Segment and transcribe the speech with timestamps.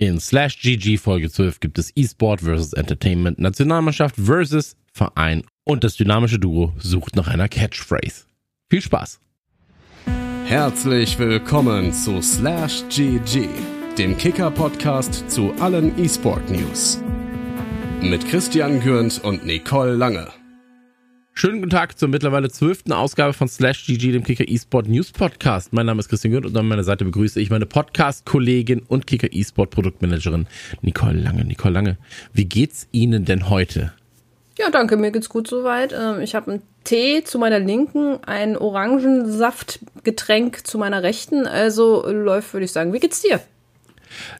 [0.00, 2.72] In Slash GG Folge 12 gibt es E-Sport vs.
[2.72, 4.74] Entertainment, Nationalmannschaft vs.
[4.94, 8.24] Verein und das dynamische Duo sucht nach einer Catchphrase.
[8.70, 9.20] Viel Spaß!
[10.46, 13.46] Herzlich willkommen zu Slash GG,
[13.98, 17.02] dem Kicker-Podcast zu allen E-Sport-News.
[18.00, 20.39] Mit Christian Gürnt und Nicole Lange.
[21.40, 25.72] Schönen guten Tag zur mittlerweile zwölften Ausgabe von Slash GG, dem Kicker eSport News Podcast.
[25.72, 29.32] Mein Name ist Christian Gürnt und an meiner Seite begrüße ich meine Podcast-Kollegin und Kicker
[29.32, 30.46] eSport Produktmanagerin
[30.82, 31.46] Nicole Lange.
[31.46, 31.96] Nicole Lange,
[32.34, 33.94] wie geht's Ihnen denn heute?
[34.58, 35.94] Ja, danke, mir geht's gut soweit.
[35.98, 41.46] Ähm, ich habe einen Tee zu meiner Linken, ein Orangensaftgetränk zu meiner Rechten.
[41.46, 42.92] Also läuft, würde ich sagen.
[42.92, 43.40] Wie geht's dir?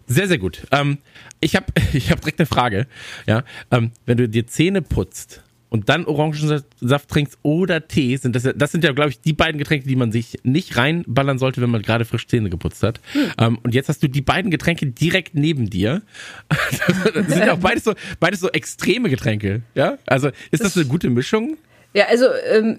[0.07, 0.67] Sehr, sehr gut.
[0.71, 0.99] Ähm,
[1.41, 2.87] ich habe ich hab direkt eine Frage.
[3.27, 8.49] Ja, ähm, wenn du dir Zähne putzt, und dann Orangensaft trinkst oder Tee, sind das,
[8.55, 11.71] das sind ja, glaube ich, die beiden Getränke, die man sich nicht reinballern sollte, wenn
[11.71, 13.01] man gerade frisch Zähne geputzt hat.
[13.13, 13.31] Hm.
[13.39, 16.03] Ähm, und jetzt hast du die beiden Getränke direkt neben dir.
[17.15, 19.63] das sind ja auch beides so, beides so extreme Getränke.
[19.75, 21.57] Ja, also ist das eine gute Mischung?
[21.93, 22.79] Ja, also ähm,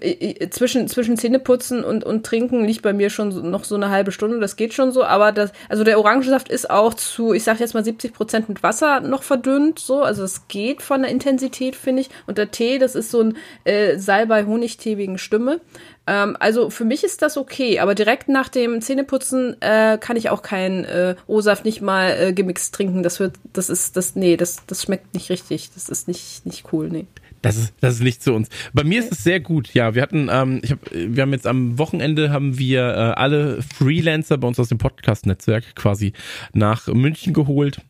[0.50, 4.10] zwischen, zwischen Zähneputzen und, und Trinken liegt bei mir schon so, noch so eine halbe
[4.10, 7.60] Stunde, das geht schon so, aber das, also der Orangensaft ist auch zu, ich sag
[7.60, 11.76] jetzt mal 70 Prozent mit Wasser noch verdünnt, so, also es geht von der Intensität,
[11.76, 12.10] finde ich.
[12.26, 15.60] Und der Tee, das ist so ein äh, Salbei-Honigtee wegen Stimme.
[16.06, 20.30] Ähm, also für mich ist das okay, aber direkt nach dem Zähneputzen äh, kann ich
[20.30, 23.02] auch keinen äh, O-Saft nicht mal äh, gemixt trinken.
[23.02, 25.70] Das wird, das ist, das, nee, das, das schmeckt nicht richtig.
[25.74, 27.06] Das ist nicht, nicht cool, nee.
[27.42, 28.48] Das ist, das ist nicht zu uns.
[28.72, 29.74] Bei mir ist es sehr gut.
[29.74, 33.60] Ja, wir hatten, ähm, ich hab, wir haben jetzt am Wochenende haben wir äh, alle
[33.62, 36.12] Freelancer bei uns aus dem Podcast-Netzwerk quasi
[36.52, 37.80] nach München geholt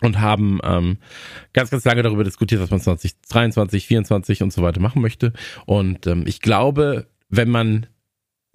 [0.00, 0.98] und haben ähm,
[1.52, 5.32] ganz, ganz lange darüber diskutiert, was man 2023, 2024 und so weiter machen möchte.
[5.64, 7.86] Und ähm, ich glaube, wenn man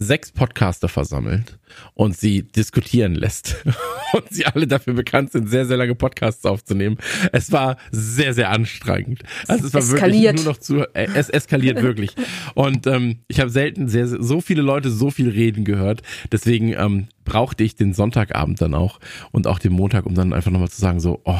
[0.01, 1.59] sechs Podcaster versammelt
[1.93, 3.63] und sie diskutieren lässt
[4.13, 6.97] und sie alle dafür bekannt sind, sehr, sehr lange Podcasts aufzunehmen.
[7.31, 9.21] Es war sehr, sehr anstrengend.
[9.47, 10.23] Also es war eskaliert.
[10.23, 12.15] wirklich nur noch zu, äh, es eskaliert wirklich.
[12.55, 16.01] Und ähm, ich habe selten sehr, so viele Leute so viel reden gehört.
[16.31, 18.99] Deswegen ähm, brauchte ich den Sonntagabend dann auch
[19.31, 21.39] und auch den Montag, um dann einfach nochmal zu sagen, so, oh,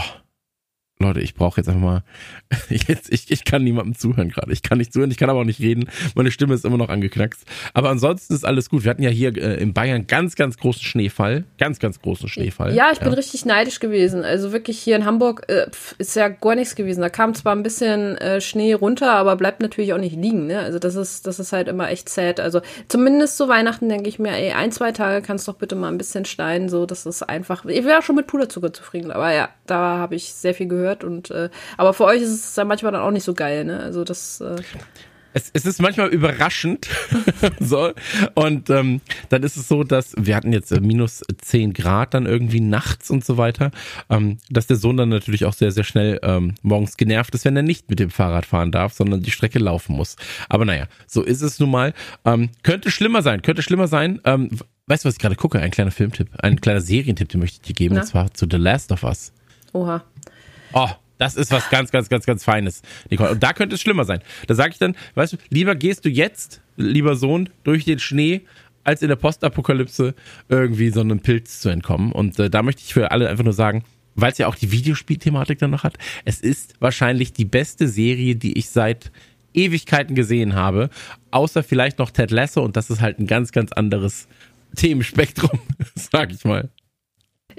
[1.02, 2.04] Leute, ich brauche jetzt einfach mal,
[2.70, 4.52] jetzt, ich, ich kann niemandem zuhören gerade.
[4.52, 5.90] Ich kann nicht zuhören, ich kann aber auch nicht reden.
[6.16, 7.46] Meine Stimme ist immer noch angeknackst.
[7.74, 8.84] Aber ansonsten ist alles gut.
[8.84, 11.44] Wir hatten ja hier äh, in Bayern ganz, ganz großen Schneefall.
[11.58, 12.76] Ganz, ganz großen Schneefall.
[12.76, 14.24] Ja, ich bin richtig neidisch gewesen.
[14.24, 15.68] Also wirklich hier in Hamburg äh,
[15.98, 17.02] ist ja gar nichts gewesen.
[17.02, 20.48] Da kam zwar ein bisschen äh, Schnee runter, aber bleibt natürlich auch nicht liegen.
[20.48, 20.60] Ne?
[20.60, 22.40] Also das ist, das ist halt immer echt sad.
[22.40, 25.90] Also zumindest zu Weihnachten denke ich mir, ey, ein, zwei Tage kannst doch bitte mal
[25.90, 26.70] ein bisschen schneiden.
[26.70, 27.66] So, das ist einfach.
[27.66, 29.12] Ich wäre schon mit Puderzucker zufrieden.
[29.12, 31.04] Aber ja, da habe ich sehr viel gehört.
[31.04, 33.80] Und äh, aber für euch ist es dann manchmal dann auch nicht so geil, ne?
[33.80, 34.42] Also das.
[34.42, 34.58] Äh
[35.34, 36.88] es, es ist manchmal überraschend.
[37.60, 37.94] so.
[38.36, 42.26] Und ähm, dann ist es so, dass wir hatten jetzt äh, minus 10 Grad dann
[42.26, 43.72] irgendwie nachts und so weiter,
[44.10, 47.56] ähm, dass der Sohn dann natürlich auch sehr, sehr schnell ähm, morgens genervt ist, wenn
[47.56, 50.16] er nicht mit dem Fahrrad fahren darf, sondern die Strecke laufen muss.
[50.50, 51.94] Aber naja, so ist es nun mal.
[52.26, 54.20] Ähm, könnte schlimmer sein, könnte schlimmer sein.
[54.26, 54.50] Ähm,
[54.88, 55.60] weißt du, was ich gerade gucke?
[55.60, 58.02] Ein kleiner Filmtipp, ein kleiner Serientipp, den möchte ich dir geben, Na?
[58.02, 59.32] und zwar zu The Last of Us.
[59.74, 60.04] Oha.
[60.74, 63.32] Oh, das ist was ganz, ganz, ganz, ganz Feines, Nicole.
[63.32, 64.22] Und da könnte es schlimmer sein.
[64.48, 68.42] Da sage ich dann, weißt du, lieber gehst du jetzt, lieber Sohn, durch den Schnee,
[68.84, 70.16] als in der Postapokalypse
[70.50, 72.12] irgendwie so einem Pilz zu entkommen.
[72.12, 73.84] Und äh, da möchte ich für alle einfach nur sagen,
[74.16, 78.36] weil es ja auch die Videospielthematik dann noch hat, es ist wahrscheinlich die beste Serie,
[78.36, 79.12] die ich seit
[79.54, 80.90] Ewigkeiten gesehen habe,
[81.32, 84.28] außer vielleicht noch Ted Lasso und das ist halt ein ganz, ganz anderes
[84.76, 85.60] Themenspektrum,
[85.96, 86.70] sag ich mal.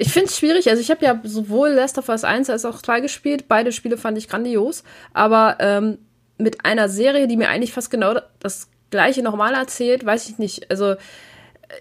[0.03, 0.69] Ich finde es schwierig.
[0.69, 3.45] Also ich habe ja sowohl Last of Us 1 als auch 2 gespielt.
[3.47, 4.83] Beide Spiele fand ich grandios.
[5.13, 5.99] Aber ähm,
[6.39, 10.69] mit einer Serie, die mir eigentlich fast genau das gleiche nochmal erzählt, weiß ich nicht.
[10.73, 10.97] Also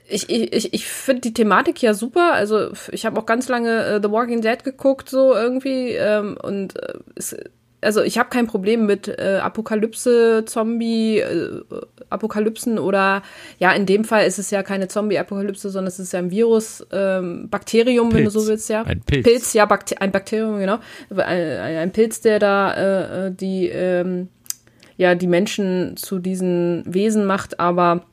[0.07, 2.33] ich, ich, ich finde die Thematik ja super.
[2.33, 5.93] Also ich habe auch ganz lange äh, The Walking Dead geguckt, so irgendwie.
[5.93, 7.35] Ähm, und äh, es
[7.81, 11.62] also ich habe kein Problem mit äh, Apokalypse, Zombie, äh,
[12.09, 13.24] Apokalypsen oder
[13.58, 16.86] ja, in dem Fall ist es ja keine Zombie-Apokalypse, sondern es ist ja ein Virus,
[16.92, 18.18] ähm, Bakterium, Pilz.
[18.18, 18.84] wenn du so willst, ja.
[18.84, 19.25] Ein Pilz.
[19.25, 20.80] Pilz, ja, Bakter ein Bakterium, genau.
[21.10, 24.30] Ein, ein, Pilz, der da äh, äh, die, ähm,
[24.98, 28.06] ja, die Menschen zu diesen Wesen macht, aber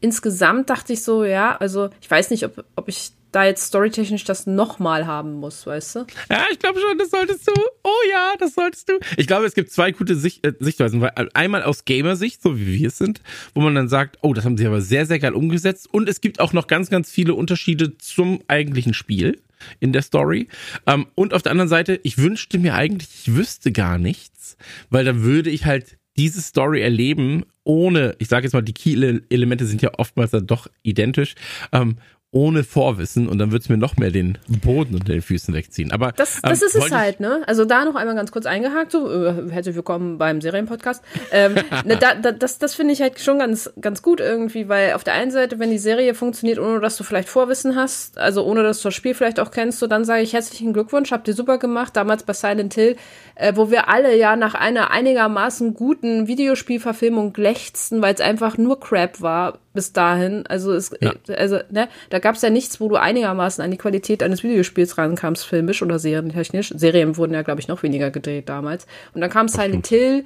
[0.00, 4.24] insgesamt dachte ich so, ja, also ich weiß nicht, ob, ob ich da jetzt storytechnisch
[4.24, 6.06] das nochmal haben muss, weißt du?
[6.30, 7.52] Ja, ich glaube schon, das solltest du.
[7.84, 8.98] Oh ja, das solltest du.
[9.16, 11.02] Ich glaube, es gibt zwei gute Sicht, äh, Sichtweisen.
[11.34, 13.20] Einmal aus Gamer-Sicht, so wie wir es sind,
[13.54, 15.88] wo man dann sagt, oh, das haben sie aber sehr, sehr geil umgesetzt.
[15.92, 19.40] Und es gibt auch noch ganz, ganz viele Unterschiede zum eigentlichen Spiel
[19.80, 20.48] in der Story.
[20.86, 24.56] Ähm, und auf der anderen Seite, ich wünschte mir eigentlich, ich wüsste gar nichts,
[24.90, 29.66] weil dann würde ich halt diese Story erleben, ohne, ich sage jetzt mal, die Key-Elemente
[29.66, 31.34] sind ja oftmals dann doch identisch,
[31.72, 31.96] ähm,
[32.30, 35.92] ohne Vorwissen und dann wird es mir noch mehr den Boden unter den Füßen wegziehen.
[35.92, 37.42] Aber das, das ähm, ist es halt, ne?
[37.46, 41.02] Also da noch einmal ganz kurz eingehakt, so äh, herzlich willkommen beim Serienpodcast.
[41.32, 41.54] Ähm,
[41.86, 45.04] ne, da, da, das das finde ich halt schon ganz ganz gut irgendwie, weil auf
[45.04, 48.62] der einen Seite, wenn die Serie funktioniert, ohne dass du vielleicht Vorwissen hast, also ohne
[48.62, 51.34] dass du das Spiel vielleicht auch kennst, so dann sage ich herzlichen Glückwunsch, habt ihr
[51.34, 51.96] super gemacht.
[51.96, 52.96] Damals bei Silent Hill,
[53.36, 58.78] äh, wo wir alle ja nach einer einigermaßen guten Videospielverfilmung lechzten, weil es einfach nur
[58.78, 60.44] Crap war bis dahin.
[60.48, 61.12] Also es, ja.
[61.36, 64.98] also ne, da gab es ja nichts, wo du einigermaßen an die Qualität eines Videospiels
[64.98, 66.72] rankamst, filmisch oder serientechnisch.
[66.74, 68.88] Serien wurden ja, glaube ich, noch weniger gedreht damals.
[69.14, 70.24] Und dann kam Silent Hill.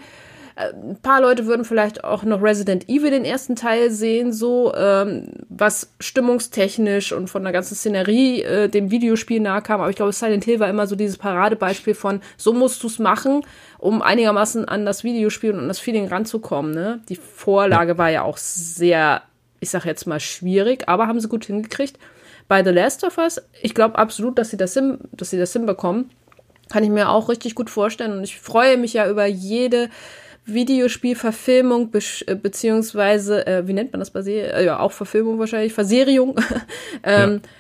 [0.57, 4.73] Äh, ein paar Leute würden vielleicht auch noch Resident Evil den ersten Teil sehen, so
[4.75, 9.83] ähm, was stimmungstechnisch und von der ganzen Szenerie äh, dem Videospiel nahe kam.
[9.83, 12.99] Aber ich glaube, Silent Hill war immer so dieses Paradebeispiel von so musst du es
[12.99, 13.43] machen,
[13.77, 16.73] um einigermaßen an das Videospiel und an das Feeling ranzukommen.
[16.73, 17.01] Ne?
[17.11, 19.21] Die Vorlage war ja auch sehr,
[19.63, 21.97] ich sag jetzt mal schwierig, aber haben sie gut hingekriegt.
[22.49, 25.53] Bei The Last of Us, ich glaube absolut, dass sie das, hin, dass sie das
[25.53, 26.11] hinbekommen.
[26.69, 28.13] Kann ich mir auch richtig gut vorstellen.
[28.19, 29.89] Und ich freue mich ja über jede
[30.45, 34.53] Videospielverfilmung be äh, beziehungsweise, äh, wie nennt man das bei Serien?
[34.53, 36.35] Äh, ja, auch Verfilmung wahrscheinlich, Verseriung,
[37.05, 37.51] ähm, ja.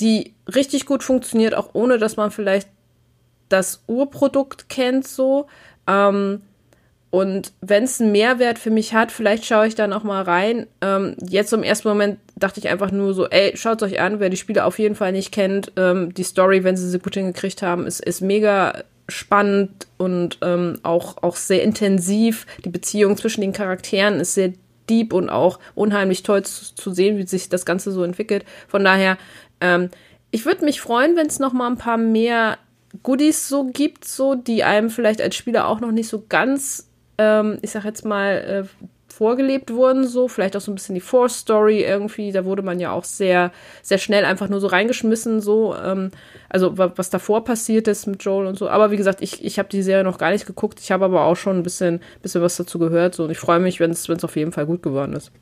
[0.00, 2.68] die richtig gut funktioniert, auch ohne dass man vielleicht
[3.48, 5.46] das Urprodukt kennt so.
[5.86, 6.42] Ähm,
[7.10, 10.66] und wenn es einen Mehrwert für mich hat, vielleicht schaue ich dann auch mal rein.
[10.80, 14.30] Ähm, jetzt im ersten Moment dachte ich einfach nur so, ey, schaut euch an, wer
[14.30, 15.72] die Spiele auf jeden Fall nicht kennt.
[15.76, 20.78] Ähm, die Story, wenn sie sie gut hingekriegt haben, ist, ist mega spannend und ähm,
[20.84, 22.46] auch, auch sehr intensiv.
[22.64, 24.52] Die Beziehung zwischen den Charakteren ist sehr
[24.88, 28.44] deep und auch unheimlich toll zu, zu sehen, wie sich das Ganze so entwickelt.
[28.68, 29.18] Von daher,
[29.60, 29.90] ähm,
[30.30, 32.58] ich würde mich freuen, wenn es noch mal ein paar mehr
[33.02, 36.89] Goodies so gibt, so die einem vielleicht als Spieler auch noch nicht so ganz,
[37.20, 41.02] ähm, ich sag jetzt mal, äh, vorgelebt wurden, so, vielleicht auch so ein bisschen die
[41.02, 43.52] Force-Story irgendwie, da wurde man ja auch sehr,
[43.82, 46.10] sehr schnell einfach nur so reingeschmissen, so, ähm,
[46.48, 48.70] also was davor passiert ist mit Joel und so.
[48.70, 51.24] Aber wie gesagt, ich, ich habe die Serie noch gar nicht geguckt, ich habe aber
[51.24, 54.08] auch schon ein bisschen, bisschen was dazu gehört, so, und ich freue mich, wenn es
[54.08, 55.32] auf jeden Fall gut geworden ist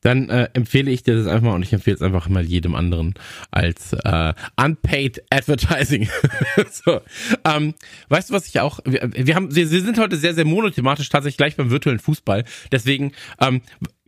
[0.00, 2.74] dann äh, empfehle ich dir das einfach mal und ich empfehle es einfach mal jedem
[2.74, 3.14] anderen
[3.50, 6.08] als äh, unpaid advertising.
[6.70, 7.00] so,
[7.44, 7.74] ähm,
[8.08, 11.08] weißt du, was ich auch, wir, wir haben, wir, wir sind heute sehr, sehr monothematisch
[11.08, 12.44] tatsächlich gleich beim virtuellen Fußball.
[12.70, 13.62] Deswegen, ähm,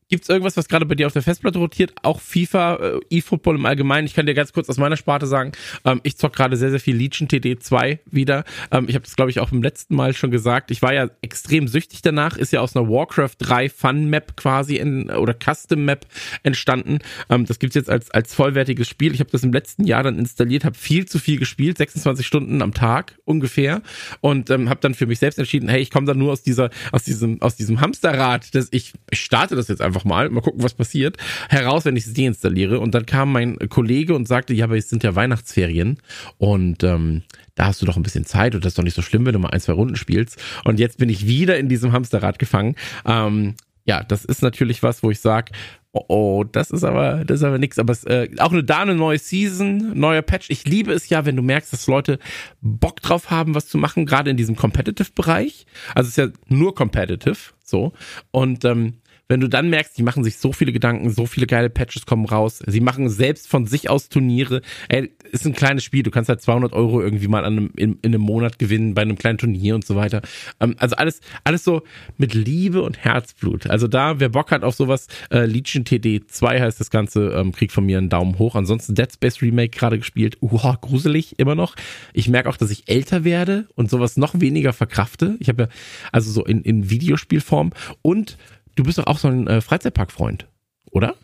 [0.08, 1.92] Gibt es irgendwas, was gerade bei dir auf der Festplatte rotiert?
[2.02, 4.06] Auch FIFA, äh, E-Football im Allgemeinen.
[4.06, 5.52] Ich kann dir ganz kurz aus meiner Sparte sagen,
[5.84, 8.44] ähm, ich zock gerade sehr, sehr viel Legion TD2 wieder.
[8.70, 10.70] Ähm, ich habe das, glaube ich, auch beim letzten Mal schon gesagt.
[10.70, 12.38] Ich war ja extrem süchtig danach.
[12.38, 16.06] Ist ja aus einer Warcraft 3 Fun-Map quasi in, oder Custom-Map
[16.42, 17.00] entstanden.
[17.28, 19.12] Ähm, das gibt's jetzt als, als vollwertiges Spiel.
[19.12, 22.62] Ich habe das im letzten Jahr dann installiert, habe viel zu viel gespielt, 26 Stunden
[22.62, 23.82] am Tag ungefähr.
[24.22, 26.70] Und ähm, habe dann für mich selbst entschieden, hey, ich komme da nur aus dieser,
[26.92, 30.40] aus diesem, aus diesem Hamsterrad, dass ich, ich starte das jetzt einfach einfach mal, mal
[30.40, 31.16] gucken, was passiert,
[31.48, 32.80] heraus, wenn ich es deinstalliere.
[32.80, 35.98] Und dann kam mein Kollege und sagte, ja, aber es sind ja Weihnachtsferien
[36.38, 37.22] und ähm,
[37.54, 39.32] da hast du doch ein bisschen Zeit und das ist doch nicht so schlimm, wenn
[39.32, 40.40] du mal ein, zwei Runden spielst.
[40.64, 42.76] Und jetzt bin ich wieder in diesem Hamsterrad gefangen.
[43.04, 43.54] Ähm,
[43.84, 45.52] ja, das ist natürlich was, wo ich sage,
[45.92, 47.78] oh, oh, das ist aber, das ist aber nix.
[47.78, 50.50] Aber es, äh, auch eine da eine neue Season, neuer Patch.
[50.50, 52.18] Ich liebe es ja, wenn du merkst, dass Leute
[52.60, 55.66] Bock drauf haben, was zu machen, gerade in diesem Competitive-Bereich.
[55.94, 57.92] Also es ist ja nur Competitive, so.
[58.30, 58.98] Und ähm,
[59.28, 62.24] wenn du dann merkst, die machen sich so viele Gedanken, so viele geile Patches kommen
[62.24, 66.28] raus, sie machen selbst von sich aus Turniere, ey, ist ein kleines Spiel, du kannst
[66.28, 69.38] halt 200 Euro irgendwie mal an einem, in, in einem Monat gewinnen bei einem kleinen
[69.38, 70.22] Turnier und so weiter.
[70.60, 71.82] Ähm, also alles, alles so
[72.16, 73.68] mit Liebe und Herzblut.
[73.68, 77.52] Also da, wer Bock hat auf sowas, äh, Legion TD 2 heißt das Ganze, ähm,
[77.52, 78.54] kriegt von mir einen Daumen hoch.
[78.54, 81.74] Ansonsten Dead Space Remake gerade gespielt, uha, gruselig immer noch.
[82.14, 85.36] Ich merke auch, dass ich älter werde und sowas noch weniger verkrafte.
[85.40, 85.68] Ich habe ja,
[86.12, 88.38] also so in, in Videospielform und
[88.78, 90.46] du bist doch auch so ein äh, Freizeitpark-Freund,
[90.90, 91.14] oder?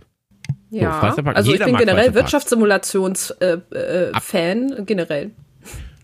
[0.71, 5.31] Ja, so, also ich bin generell Wirtschaftssimulations-Fan, äh, äh, generell.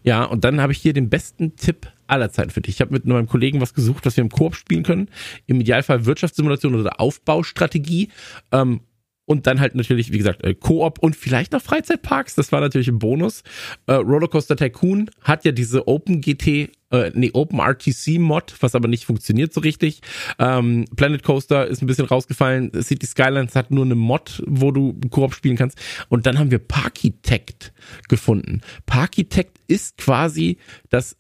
[0.03, 2.77] Ja, und dann habe ich hier den besten Tipp aller Zeiten für dich.
[2.77, 5.09] Ich habe mit meinem Kollegen was gesucht, was wir im Koop spielen können.
[5.47, 8.11] Im Idealfall Wirtschaftssimulation oder Aufbaustrategie.
[8.53, 8.81] Ähm,
[9.27, 12.35] und dann halt natürlich, wie gesagt, äh, Koop und vielleicht noch Freizeitparks.
[12.35, 13.43] Das war natürlich ein Bonus.
[13.87, 18.89] Äh, Rollercoaster Tycoon hat ja diese Open GT, äh, nee, Open RTC Mod, was aber
[18.89, 20.01] nicht funktioniert so richtig.
[20.39, 22.71] Ähm, Planet Coaster ist ein bisschen rausgefallen.
[22.83, 25.79] City Skylines hat nur eine Mod, wo du Koop spielen kannst.
[26.09, 27.73] Und dann haben wir Parkitect
[28.09, 28.61] gefunden.
[28.87, 31.17] Parkitect ist quasi das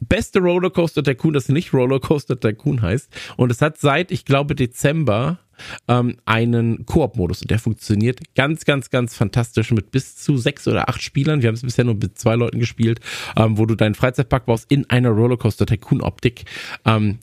[0.00, 3.10] beste Rollercoaster Tycoon, das nicht Rollercoaster Tycoon heißt.
[3.36, 5.40] Und es hat seit, ich glaube, Dezember
[5.88, 10.88] ähm, einen Koop-Modus und der funktioniert ganz, ganz, ganz fantastisch mit bis zu sechs oder
[10.88, 11.42] acht Spielern.
[11.42, 13.00] Wir haben es bisher nur mit zwei Leuten gespielt,
[13.36, 16.44] ähm, wo du deinen Freizeitpark baust in einer Rollercoaster Tycoon-Optik.
[16.84, 17.18] Ähm,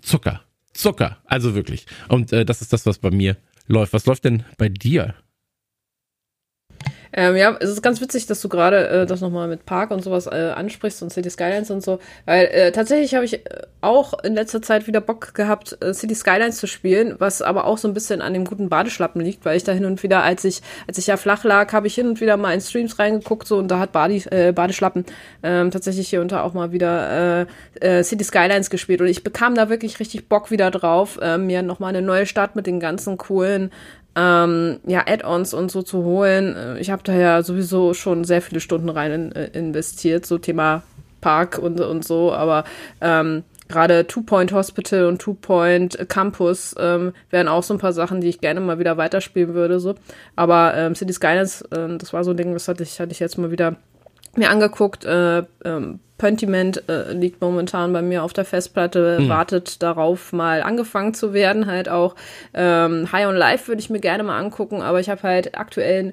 [0.00, 0.42] Zucker.
[0.72, 1.18] Zucker.
[1.24, 1.86] Also wirklich.
[2.08, 3.36] Und äh, das ist das, was bei mir
[3.66, 3.92] läuft.
[3.92, 5.14] Was läuft denn bei dir?
[7.12, 10.02] Ähm, ja, es ist ganz witzig, dass du gerade äh, das nochmal mit Park und
[10.02, 14.22] sowas äh, ansprichst und City Skylines und so, weil äh, tatsächlich habe ich äh, auch
[14.22, 17.88] in letzter Zeit wieder Bock gehabt, äh, City Skylines zu spielen, was aber auch so
[17.88, 20.60] ein bisschen an dem guten Badeschlappen liegt, weil ich da hin und wieder, als ich,
[20.86, 23.58] als ich ja flach lag, habe ich hin und wieder mal in Streams reingeguckt so
[23.58, 25.04] und da hat Badi, äh, Badeschlappen
[25.42, 27.46] ähm, tatsächlich hier unter auch mal wieder äh,
[27.80, 29.00] äh, City Skylines gespielt.
[29.00, 32.66] Und ich bekam da wirklich richtig Bock wieder drauf, mir nochmal eine neue Stadt mit
[32.66, 33.70] den ganzen coolen
[34.20, 36.54] ähm, ja, Add-ons und so zu holen.
[36.54, 40.38] Äh, ich habe da ja sowieso schon sehr viele Stunden rein in, äh, investiert, so
[40.38, 40.82] Thema
[41.20, 42.64] Park und, und so, aber
[43.00, 47.92] ähm, gerade Two Point Hospital und Two Point Campus ähm, wären auch so ein paar
[47.92, 49.80] Sachen, die ich gerne mal wieder weiterspielen würde.
[49.80, 49.94] So.
[50.36, 53.20] Aber ähm, City Skylines, äh, das war so ein Ding, das hatte ich, hatte ich
[53.20, 53.76] jetzt mal wieder
[54.36, 55.04] mir angeguckt.
[55.04, 59.28] Äh, ähm, Pentiment äh, liegt momentan bei mir auf der Festplatte, mhm.
[59.30, 61.64] wartet darauf, mal angefangen zu werden.
[61.66, 62.14] Halt auch
[62.52, 66.12] ähm, High on Life würde ich mir gerne mal angucken, aber ich habe halt aktuell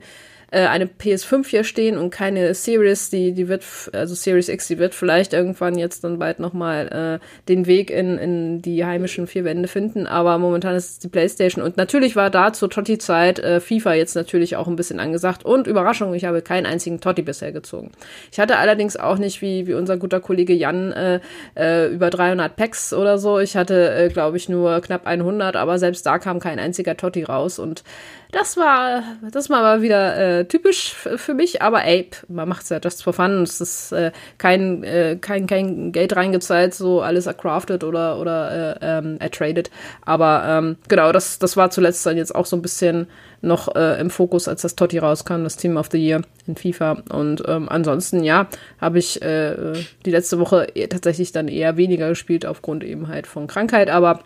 [0.52, 3.64] äh, eine PS5 hier stehen und keine Series, die, die wird,
[3.94, 8.18] also Series X, die wird vielleicht irgendwann jetzt dann bald nochmal äh, den Weg in,
[8.18, 11.64] in die heimischen vier Wände finden, aber momentan ist es die Playstation.
[11.64, 15.44] Und natürlich war da zur Totti-Zeit äh, FIFA jetzt natürlich auch ein bisschen angesagt.
[15.44, 17.92] Und Überraschung, ich habe keinen einzigen Totti bisher gezogen.
[18.32, 21.20] Ich hatte allerdings auch nicht, wie, wie unser guter Kollege Jan, äh,
[21.56, 23.40] äh, über 300 Packs oder so.
[23.40, 27.24] Ich hatte, äh, glaube ich, nur knapp 100, aber selbst da kam kein einziger Totti
[27.24, 27.60] raus.
[27.60, 27.84] Und
[28.32, 32.80] das war, das war mal wieder äh, typisch für mich, aber ey, man macht's ja
[32.84, 33.44] just for fun.
[33.44, 38.98] Es ist äh, kein, äh, kein, kein Geld reingezahlt, so alles ercrafted oder, oder äh,
[39.00, 39.72] ähm, ertradet.
[40.06, 43.08] Aber ähm, genau, das, das war zuletzt dann jetzt auch so ein bisschen
[43.42, 47.04] noch äh, im Fokus, als das Totti rauskam, das Team of the Year in FIFA.
[47.10, 48.48] Und ähm, ansonsten, ja,
[48.82, 49.74] habe ich äh,
[50.06, 54.24] die letzte Woche tatsächlich dann eher weniger gespielt, aufgrund eben halt von Krankheit, aber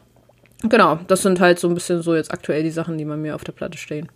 [0.63, 3.35] Genau, das sind halt so ein bisschen so jetzt aktuell die Sachen, die bei mir
[3.35, 4.09] auf der Platte stehen.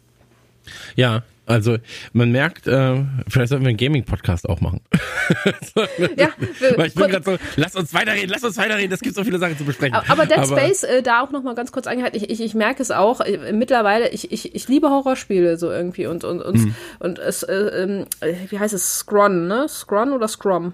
[0.95, 1.77] Ja, also
[2.13, 4.81] man merkt, äh, vielleicht sollten wir einen Gaming-Podcast auch machen.
[6.17, 6.29] ja,
[6.75, 9.37] Weil ich bin gerade so, lass uns weiterreden, lass uns weiterreden, es gibt so viele
[9.37, 9.95] Sachen zu besprechen.
[10.07, 12.81] Aber Dead aber, Space, äh, da auch nochmal ganz kurz eingehalten, ich, ich, ich merke
[12.81, 16.75] es auch, äh, mittlerweile, ich, ich, ich liebe Horrorspiele so irgendwie und, und, und, mhm.
[16.99, 19.67] und es, äh, ähm, äh, wie heißt es, Scron, ne?
[19.69, 20.73] Scron oder Scrum?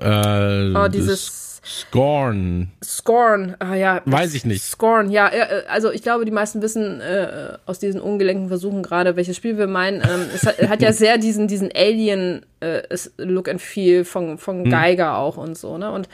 [0.00, 2.70] Äh, oh, dieses Scorn.
[2.82, 4.00] Scorn, ah ja.
[4.06, 4.64] Weiß ich nicht.
[4.64, 5.28] Scorn, ja.
[5.28, 9.58] Äh, also ich glaube, die meisten wissen äh, aus diesen ungelenken Versuchen gerade, welches Spiel
[9.58, 10.00] wir meinen.
[10.00, 14.70] Ähm, es hat, hat, ja sehr diesen, diesen Alien-Look äh, and Feel von, von hm.
[14.70, 15.16] Geiger hm.
[15.16, 15.92] auch und so, ne?
[15.92, 16.08] Und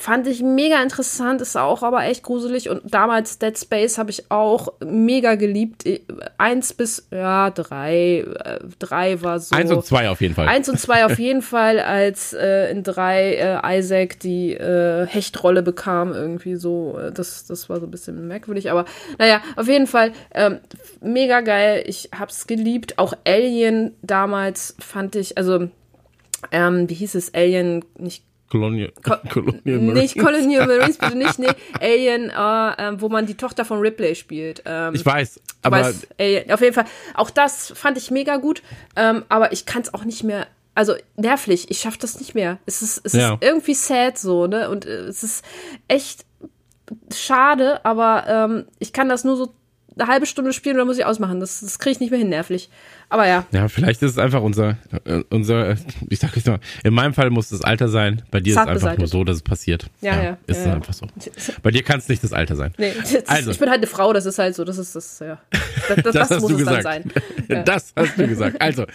[0.00, 2.70] Fand ich mega interessant, ist auch aber echt gruselig.
[2.70, 5.84] Und damals Dead Space habe ich auch mega geliebt.
[6.38, 8.20] Eins bis, ja, drei.
[8.20, 9.54] Äh, drei war so.
[9.54, 10.48] Eins und zwei auf jeden Fall.
[10.48, 15.62] Eins und zwei auf jeden Fall, als äh, in drei äh, Isaac die äh, Hechtrolle
[15.62, 16.98] bekam, irgendwie so.
[16.98, 18.70] Äh, das, das war so ein bisschen merkwürdig.
[18.70, 18.86] Aber
[19.18, 20.60] naja, auf jeden Fall ähm,
[21.02, 21.84] mega geil.
[21.86, 22.98] Ich hab's geliebt.
[22.98, 25.68] Auch Alien damals fand ich, also
[26.52, 27.34] ähm, wie hieß es?
[27.34, 29.94] Alien, nicht Colonial, Co Colonial Marines.
[29.94, 31.48] Nicht Colonial Marines, bitte nicht, nee.
[31.80, 34.62] Alien, äh, äh, wo man die Tochter von Ripley spielt.
[34.66, 35.80] Ähm, ich weiß, aber.
[35.80, 36.86] Weiß, Alien, auf jeden Fall.
[37.14, 38.62] Auch das fand ich mega gut,
[38.96, 40.48] ähm, aber ich kann es auch nicht mehr.
[40.74, 42.58] Also nervlich, ich schaff das nicht mehr.
[42.66, 43.34] Es ist, es ja.
[43.34, 44.68] ist irgendwie sad so, ne?
[44.68, 45.44] Und äh, es ist
[45.88, 46.24] echt
[47.14, 49.52] schade, aber ähm, ich kann das nur so
[50.00, 51.40] eine halbe Stunde spielen dann muss ich ausmachen.
[51.40, 52.70] Das, das kriege ich nicht mehr hin, nervlich.
[53.08, 53.44] Aber ja.
[53.50, 55.76] Ja, vielleicht ist es einfach unser, äh, unser,
[56.08, 58.76] ich sag jetzt mal, in meinem Fall muss das Alter sein, bei dir Zart ist
[58.76, 59.00] es einfach beseitigt.
[59.00, 59.86] nur so, dass es passiert.
[60.00, 60.22] Ja, ja.
[60.22, 61.06] ja ist ja, einfach so.
[61.62, 62.72] Bei dir kann es nicht das Alter sein.
[62.78, 62.92] Nee,
[63.26, 63.50] also.
[63.50, 65.40] ich bin halt eine Frau, das ist halt so, das ist das, ja.
[65.88, 66.84] Das, das, das, das muss es gesagt.
[66.84, 67.02] dann
[67.48, 67.64] sein.
[67.64, 68.62] Das hast du gesagt.
[68.62, 68.86] Also,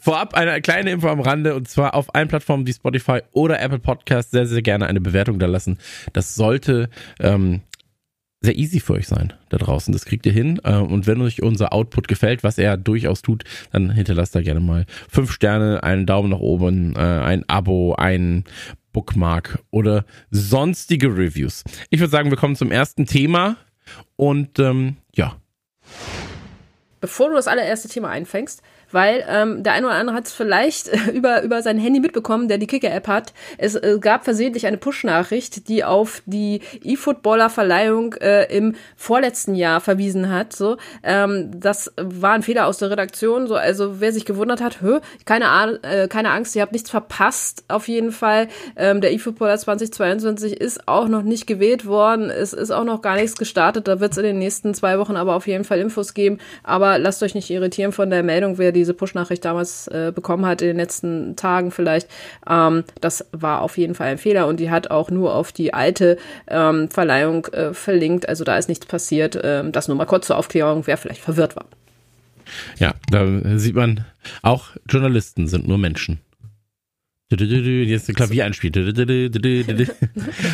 [0.00, 3.80] vorab eine kleine Info am Rande und zwar auf allen Plattformen wie Spotify oder Apple
[3.80, 5.78] Podcast sehr, sehr gerne eine Bewertung da lassen.
[6.12, 7.62] Das sollte ähm,
[8.44, 9.92] sehr easy für euch sein da draußen.
[9.92, 10.60] Das kriegt ihr hin.
[10.64, 14.60] Äh, und wenn euch unser Output gefällt, was er durchaus tut, dann hinterlasst da gerne
[14.60, 18.44] mal fünf Sterne, einen Daumen nach oben, äh, ein Abo, ein
[18.92, 21.64] Bookmark oder sonstige Reviews.
[21.90, 23.56] Ich würde sagen, wir kommen zum ersten Thema
[24.16, 25.36] und ähm, ja.
[27.00, 28.62] Bevor du das allererste Thema einfängst,
[28.94, 32.58] weil ähm, der eine oder andere hat es vielleicht über, über sein Handy mitbekommen, der
[32.58, 33.32] die Kicker-App hat.
[33.58, 40.30] Es äh, gab versehentlich eine Push-Nachricht, die auf die E-Footballer-Verleihung äh, im vorletzten Jahr verwiesen
[40.30, 40.54] hat.
[40.54, 43.48] So, ähm, das war ein Fehler aus der Redaktion.
[43.48, 46.88] So, also wer sich gewundert hat, hö, keine, Ahnung, äh, keine Angst, ihr habt nichts
[46.88, 47.64] verpasst.
[47.66, 48.46] Auf jeden Fall,
[48.76, 52.30] ähm, der E-Footballer 2022 ist auch noch nicht gewählt worden.
[52.30, 53.88] Es ist auch noch gar nichts gestartet.
[53.88, 56.38] Da wird es in den nächsten zwei Wochen aber auf jeden Fall Infos geben.
[56.62, 60.46] Aber lasst euch nicht irritieren von der Meldung, wer die diese Push-Nachricht damals äh, bekommen
[60.46, 62.08] hat, in den letzten Tagen vielleicht,
[62.48, 65.72] ähm, das war auf jeden Fall ein Fehler und die hat auch nur auf die
[65.72, 68.28] alte ähm, Verleihung äh, verlinkt.
[68.28, 69.38] Also da ist nichts passiert.
[69.42, 71.66] Ähm, das nur mal kurz zur Aufklärung, wer vielleicht verwirrt war.
[72.78, 73.26] Ja, da
[73.58, 74.04] sieht man,
[74.42, 76.20] auch Journalisten sind nur Menschen.
[77.40, 78.74] Jetzt ein Klavier einspielt.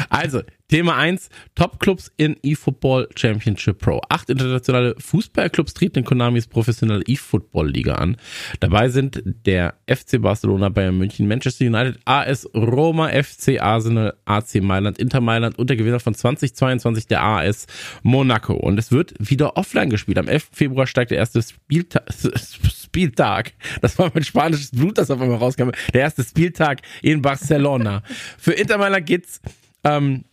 [0.08, 4.00] Also, Thema 1, Top-Clubs in eFootball Championship Pro.
[4.08, 8.16] Acht internationale Fußballclubs treten in Konamis professionelle eFootball-Liga an.
[8.60, 14.98] Dabei sind der FC Barcelona, Bayern München, Manchester United, AS Roma, FC Arsenal, AC Mailand,
[14.98, 17.66] Inter Mailand und der Gewinner von 2022 der AS
[18.02, 18.54] Monaco.
[18.54, 20.18] Und es wird wieder offline gespielt.
[20.18, 20.50] Am 11.
[20.52, 22.04] Februar steigt der erste Spieltag,
[22.90, 23.52] Spieltag.
[23.82, 25.70] Das war mein spanisches Blut, das auf einmal rauskam.
[25.94, 28.02] Der erste Spieltag in Barcelona.
[28.36, 29.40] Für Inter Mailand geht's
[29.84, 30.24] ähm,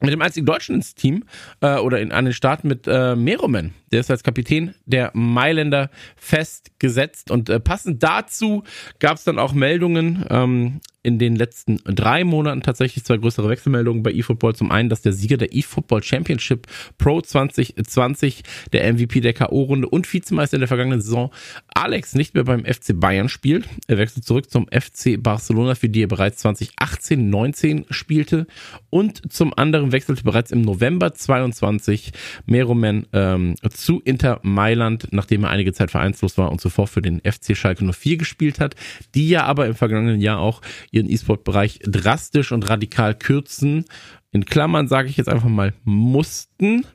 [0.00, 1.22] mit dem einzigen Deutschen ins Team
[1.60, 3.74] äh, oder in, den Start mit äh, Meroman.
[3.92, 8.64] Der ist als Kapitän der Mailänder festgesetzt und äh, passend dazu
[8.98, 10.26] gab es dann auch Meldungen.
[10.30, 14.56] Ähm, in den letzten drei Monaten tatsächlich zwei größere Wechselmeldungen bei eFootball.
[14.56, 16.66] Zum einen, dass der Sieger der eFootball Championship
[16.98, 18.42] Pro 2020,
[18.72, 21.30] der MVP der K.O.-Runde und Vizemeister in der vergangenen Saison,
[21.74, 23.68] Alex nicht mehr beim FC Bayern spielt.
[23.86, 28.46] Er wechselt zurück zum FC Barcelona, für die er bereits 2018, 19 spielte.
[28.88, 32.12] Und zum anderen wechselte bereits im November 22
[32.46, 37.20] Meroman ähm, zu Inter Mailand, nachdem er einige Zeit vereinslos war und zuvor für den
[37.20, 38.74] FC Schalke 04 gespielt hat,
[39.14, 40.62] die ja aber im vergangenen Jahr auch
[40.94, 43.84] ihren E-Sport-Bereich drastisch und radikal kürzen.
[44.32, 46.86] In Klammern sage ich jetzt einfach mal mussten.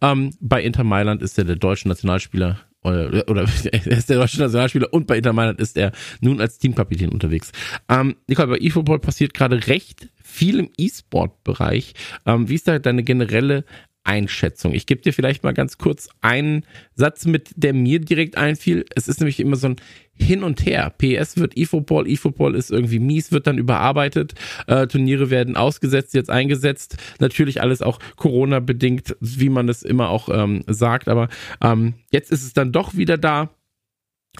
[0.00, 4.40] Ähm, bei Inter Mailand ist er der deutsche Nationalspieler oder, oder er ist der deutsche
[4.40, 7.50] Nationalspieler und bei Inter Mailand ist er nun als Teamkapitän unterwegs.
[7.88, 11.94] Ähm, Nicole, bei eFootball passiert gerade recht viel im E-Sport-Bereich.
[12.26, 13.64] Ähm, wie ist da deine generelle
[14.04, 14.74] Einschätzung.
[14.74, 18.84] Ich gebe dir vielleicht mal ganz kurz einen Satz mit, der mir direkt einfiel.
[18.94, 19.76] Es ist nämlich immer so ein
[20.14, 20.90] Hin und Her.
[20.90, 24.34] PS wird E-Football, E-Football ist irgendwie mies, wird dann überarbeitet.
[24.66, 26.96] Äh, Turniere werden ausgesetzt, jetzt eingesetzt.
[27.18, 31.08] Natürlich alles auch Corona-bedingt, wie man es immer auch ähm, sagt.
[31.08, 31.28] Aber
[31.62, 33.50] ähm, jetzt ist es dann doch wieder da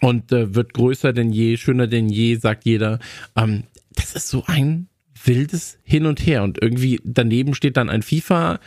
[0.00, 2.99] und äh, wird größer denn je, schöner denn je, sagt jeder.
[3.35, 4.88] Ähm, das ist so ein
[5.26, 6.43] wildes Hin und Her.
[6.43, 8.61] Und irgendwie daneben steht dann ein FIFA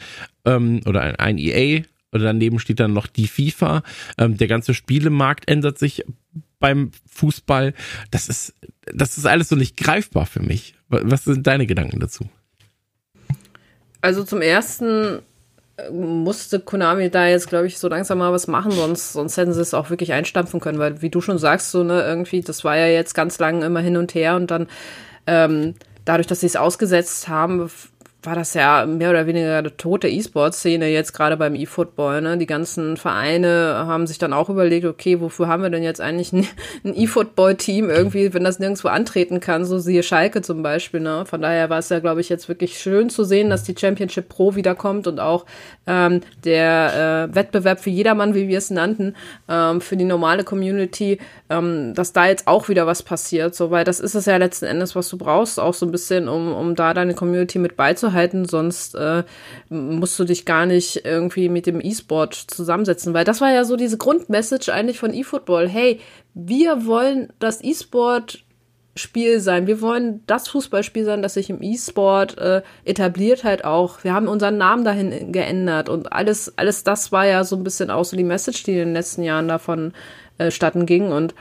[0.46, 3.84] ähm, oder ein, ein EA oder daneben steht dann noch die FIFA.
[4.18, 6.04] Ähm, der ganze Spielemarkt ändert sich
[6.60, 7.74] beim Fußball.
[8.12, 8.54] Das ist,
[8.94, 10.76] das ist alles so nicht greifbar für mich.
[10.90, 12.30] Was sind deine Gedanken dazu?
[14.02, 15.20] Also zum ersten
[15.78, 19.54] äh, musste Konami da jetzt, glaube ich, so langsam mal was machen, sonst, sonst hätten
[19.54, 22.64] sie es auch wirklich einstampfen können, weil wie du schon sagst, so, ne, irgendwie, das
[22.64, 24.68] war ja jetzt ganz lang immer hin und her und dann
[25.26, 25.76] ähm,
[26.08, 27.70] dadurch, dass sie es ausgesetzt haben,
[28.28, 32.22] war das ja mehr oder weniger eine tote E-Sport-Szene jetzt gerade beim E-Football.
[32.22, 32.38] Ne?
[32.38, 36.34] Die ganzen Vereine haben sich dann auch überlegt, okay, wofür haben wir denn jetzt eigentlich
[36.34, 36.46] ein,
[36.84, 41.00] ein E-Football-Team irgendwie, wenn das nirgendwo antreten kann, so siehe Schalke zum Beispiel.
[41.00, 41.26] Ne?
[41.26, 44.28] Von daher war es ja, glaube ich, jetzt wirklich schön zu sehen, dass die Championship
[44.28, 45.46] Pro wiederkommt und auch
[45.88, 49.16] ähm, der äh, Wettbewerb für jedermann, wie wir es nannten,
[49.48, 53.56] ähm, für die normale Community, ähm, dass da jetzt auch wieder was passiert.
[53.56, 56.28] So, weil das ist es ja letzten Endes, was du brauchst, auch so ein bisschen,
[56.28, 59.24] um, um da deine Community mit beizuhalten halten, sonst äh,
[59.70, 63.78] musst du dich gar nicht irgendwie mit dem E-Sport zusammensetzen, weil das war ja so
[63.78, 65.70] diese Grundmessage eigentlich von eFootball.
[65.70, 66.02] Hey,
[66.34, 68.44] wir wollen das E-Sport
[68.98, 69.68] Spiel sein.
[69.68, 74.04] Wir wollen das Fußballspiel sein, das sich im E-Sport äh, etabliert halt auch.
[74.04, 77.90] Wir haben unseren Namen dahin geändert und alles, alles das war ja so ein bisschen
[77.90, 79.94] auch so die Message, die in den letzten Jahren davon
[80.38, 81.36] äh, statten ging und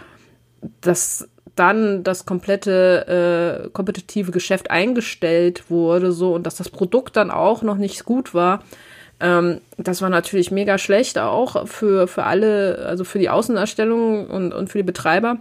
[0.81, 7.31] das dann das komplette äh, kompetitive Geschäft eingestellt wurde, so und dass das Produkt dann
[7.31, 8.63] auch noch nicht gut war.
[9.19, 14.53] Ähm, das war natürlich mega schlecht auch für, für alle, also für die Außenerstellung und,
[14.53, 15.39] und für die Betreiber.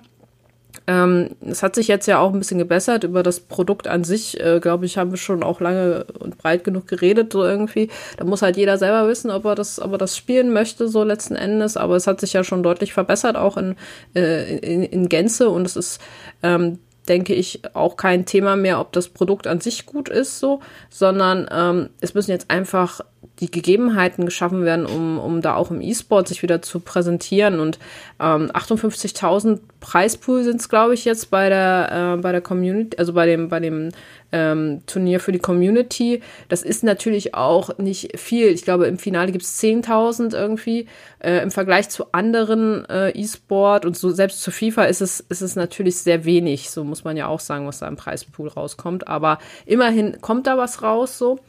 [0.88, 3.04] Ähm, es hat sich jetzt ja auch ein bisschen gebessert.
[3.04, 6.64] Über das Produkt an sich, äh, glaube ich, haben wir schon auch lange und breit
[6.64, 7.90] genug geredet, so irgendwie.
[8.18, 11.04] Da muss halt jeder selber wissen, ob er das, ob er das spielen möchte, so
[11.04, 11.78] letzten Endes.
[11.78, 13.76] Aber es hat sich ja schon deutlich verbessert, auch in,
[14.16, 15.50] äh, in, in Gänze.
[15.50, 16.02] Und es ist,
[16.44, 20.62] ähm, denke ich, auch kein Thema mehr, ob das Produkt an sich gut ist, so,
[20.90, 23.02] sondern ähm, es müssen jetzt einfach
[23.40, 27.60] die Gegebenheiten geschaffen werden, um, um da auch im E-Sport sich wieder zu präsentieren.
[27.60, 27.80] Und
[28.20, 33.14] ähm, 58.000 Preispool sind es, glaube ich, jetzt bei der, äh, bei der Community, also
[33.14, 33.90] bei dem, bei dem
[34.32, 36.22] ähm, Turnier für die Community.
[36.50, 38.48] Das ist natürlich auch nicht viel.
[38.48, 40.88] Ich glaube, im Finale gibt es 10.000 irgendwie.
[41.20, 45.42] Äh, Im Vergleich zu anderen äh, E-Sport und so selbst zu FIFA ist es, ist
[45.42, 46.70] es natürlich sehr wenig.
[46.70, 49.08] So muss man ja auch sagen, was da im Preispool rauskommt.
[49.08, 51.40] Aber immerhin kommt da was raus so.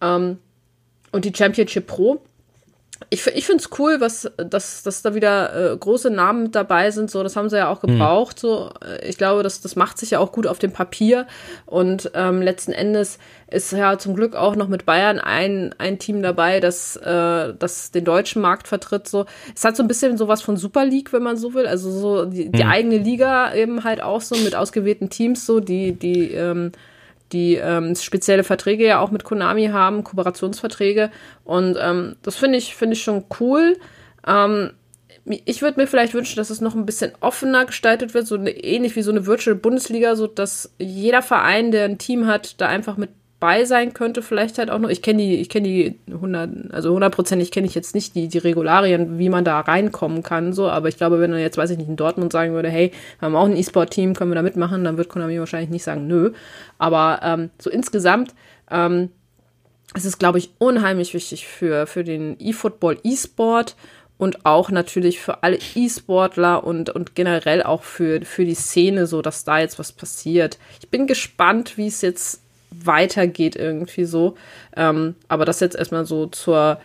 [0.00, 0.38] Ähm,
[1.12, 2.20] und die Championship Pro
[3.10, 6.90] ich, ich finde es cool, was, dass, dass da wieder äh, große Namen mit dabei
[6.90, 7.10] sind.
[7.10, 8.36] So, das haben sie ja auch gebraucht.
[8.38, 8.40] Mhm.
[8.40, 8.70] So,
[9.02, 11.26] ich glaube, das, das macht sich ja auch gut auf dem Papier.
[11.64, 13.18] Und ähm, letzten Endes
[13.50, 17.92] ist ja zum Glück auch noch mit Bayern ein, ein Team dabei, das, äh, das
[17.92, 19.08] den deutschen Markt vertritt.
[19.08, 21.66] So, es hat so ein bisschen sowas von Super League, wenn man so will.
[21.66, 22.70] Also so die, die mhm.
[22.70, 26.72] eigene Liga eben halt auch so mit ausgewählten Teams, so die, die ähm,
[27.32, 31.10] die ähm, spezielle Verträge ja auch mit Konami haben, Kooperationsverträge.
[31.44, 33.76] Und ähm, das finde ich, finde ich schon cool.
[34.26, 34.70] Ähm,
[35.44, 38.50] ich würde mir vielleicht wünschen, dass es noch ein bisschen offener gestaltet wird, so eine,
[38.50, 42.66] ähnlich wie so eine Virtual Bundesliga, so dass jeder Verein, der ein Team hat, da
[42.66, 43.10] einfach mit
[43.40, 44.88] bei sein könnte, vielleicht halt auch noch.
[44.88, 48.38] Ich kenne die, ich kenne die 100, also hundertprozentig kenne ich jetzt nicht die, die
[48.38, 50.68] Regularien, wie man da reinkommen kann, so.
[50.68, 53.26] Aber ich glaube, wenn er jetzt, weiß ich nicht, in Dortmund sagen würde, hey, wir
[53.26, 56.32] haben auch ein E-Sport-Team, können wir da mitmachen, dann wird Konami wahrscheinlich nicht sagen, nö.
[56.78, 58.34] Aber ähm, so insgesamt,
[58.70, 59.10] ähm,
[59.94, 63.76] es ist, glaube ich, unheimlich wichtig für, für den E-Football, E-Sport
[64.18, 69.22] und auch natürlich für alle E-Sportler und, und generell auch für, für die Szene, so
[69.22, 70.58] dass da jetzt was passiert.
[70.80, 74.36] Ich bin gespannt, wie es jetzt weitergeht irgendwie so.
[74.76, 76.80] Ähm, aber das jetzt erstmal so zur,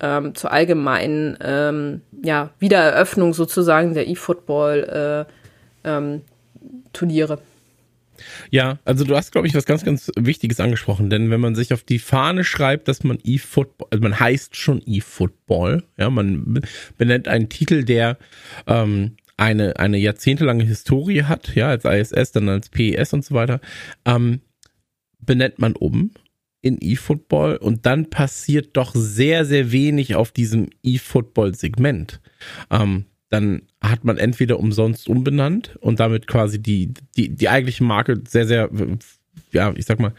[0.00, 5.26] ähm, zur allgemeinen ähm, ja, Wiedereröffnung sozusagen der E-Football
[5.84, 6.22] äh, ähm,
[6.92, 7.38] Turniere.
[8.50, 11.72] Ja, also du hast, glaube ich, was ganz, ganz Wichtiges angesprochen, denn wenn man sich
[11.72, 16.62] auf die Fahne schreibt, dass man E-Football, also man heißt schon E-Football, ja, man
[16.96, 18.18] benennt einen Titel, der
[18.66, 23.60] ähm, eine, eine jahrzehntelange Historie hat, ja, als ISS, dann als PES und so weiter,
[24.04, 24.40] ähm,
[25.24, 26.10] benennt man um
[26.60, 32.20] in eFootball und dann passiert doch sehr, sehr wenig auf diesem eFootball-Segment.
[32.70, 38.22] Ähm, dann hat man entweder umsonst umbenannt und damit quasi die, die, die eigentliche Marke
[38.26, 38.70] sehr, sehr,
[39.50, 40.14] ja, ich sag mal,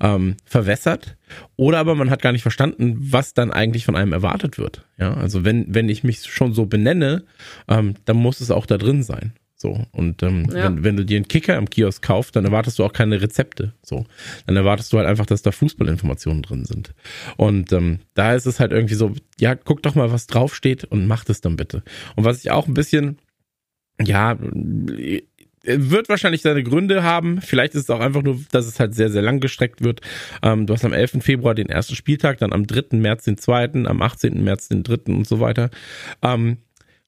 [0.00, 1.16] ähm, verwässert.
[1.56, 4.84] Oder aber man hat gar nicht verstanden, was dann eigentlich von einem erwartet wird.
[4.98, 7.24] Ja, also wenn, wenn ich mich schon so benenne,
[7.68, 9.32] ähm, dann muss es auch da drin sein.
[9.64, 9.82] So.
[9.92, 10.64] Und ähm, ja.
[10.64, 13.72] wenn, wenn du dir einen Kicker im Kiosk kaufst, dann erwartest du auch keine Rezepte.
[13.80, 14.04] So.
[14.46, 16.92] Dann erwartest du halt einfach, dass da Fußballinformationen drin sind.
[17.38, 21.06] Und ähm, da ist es halt irgendwie so, ja, guck doch mal, was draufsteht und
[21.06, 21.82] mach das dann bitte.
[22.14, 23.16] Und was ich auch ein bisschen,
[24.02, 24.36] ja,
[25.62, 27.40] wird wahrscheinlich seine Gründe haben.
[27.40, 30.02] Vielleicht ist es auch einfach nur, dass es halt sehr, sehr lang gestreckt wird.
[30.42, 31.22] Ähm, du hast am 11.
[31.24, 32.98] Februar den ersten Spieltag, dann am 3.
[32.98, 34.44] März den zweiten, am 18.
[34.44, 35.70] März den dritten und so weiter.
[36.20, 36.58] Ähm,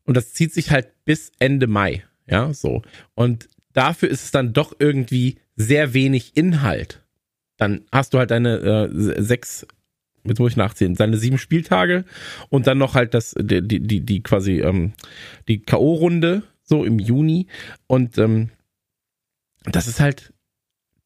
[0.06, 2.05] und das zieht sich halt bis Ende Mai.
[2.26, 2.82] Ja, so.
[3.14, 7.02] Und dafür ist es dann doch irgendwie sehr wenig Inhalt.
[7.56, 9.66] Dann hast du halt deine äh, sechs,
[10.24, 12.04] jetzt muss ich nachzählen, seine sieben Spieltage
[12.50, 14.92] und dann noch halt das, die, die, die, die quasi, ähm,
[15.48, 17.46] die K.O.-Runde, so im Juni.
[17.86, 18.50] Und ähm,
[19.64, 20.32] das ist halt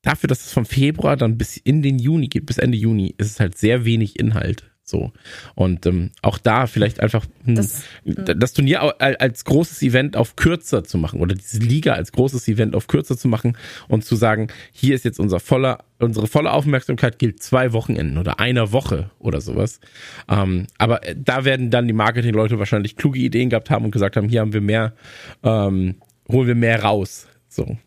[0.03, 3.31] dafür, dass es vom Februar dann bis in den Juni geht, bis Ende Juni, ist
[3.31, 4.71] es halt sehr wenig Inhalt.
[4.91, 5.13] So.
[5.55, 10.85] Und ähm, auch da vielleicht einfach hm, das, das, Turnier als großes Event auf kürzer
[10.85, 13.57] zu machen oder diese Liga als großes Event auf kürzer zu machen
[13.89, 18.41] und zu sagen, hier ist jetzt unser voller, unsere volle Aufmerksamkeit gilt zwei Wochenenden oder
[18.41, 19.81] einer Woche oder sowas.
[20.29, 24.17] Ähm, aber äh, da werden dann die Marketingleute wahrscheinlich kluge Ideen gehabt haben und gesagt
[24.17, 24.93] haben, hier haben wir mehr,
[25.43, 25.97] ähm,
[26.29, 27.29] holen wir mehr raus.
[27.49, 27.79] So.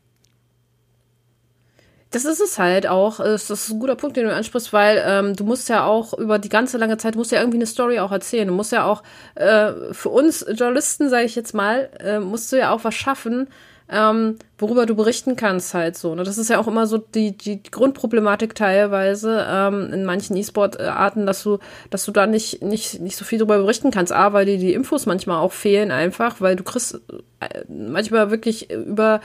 [2.13, 3.17] Das ist es halt auch.
[3.17, 6.37] Das ist ein guter Punkt, den du ansprichst, weil ähm, du musst ja auch über
[6.37, 8.47] die ganze lange Zeit, musst ja irgendwie eine Story auch erzählen.
[8.47, 9.01] Du musst ja auch
[9.33, 13.47] äh, für uns Journalisten, sage ich jetzt mal, äh, musst du ja auch was schaffen,
[13.89, 16.13] ähm, worüber du berichten kannst halt so.
[16.13, 16.23] Ne?
[16.23, 21.41] Das ist ja auch immer so die, die Grundproblematik teilweise ähm, in manchen E-Sport-Arten, dass
[21.41, 21.57] du,
[21.89, 24.13] dass du da nicht, nicht, nicht so viel darüber berichten kannst.
[24.13, 27.01] A, weil dir die Infos manchmal auch fehlen einfach, weil du kriegst
[27.39, 29.19] äh, manchmal wirklich über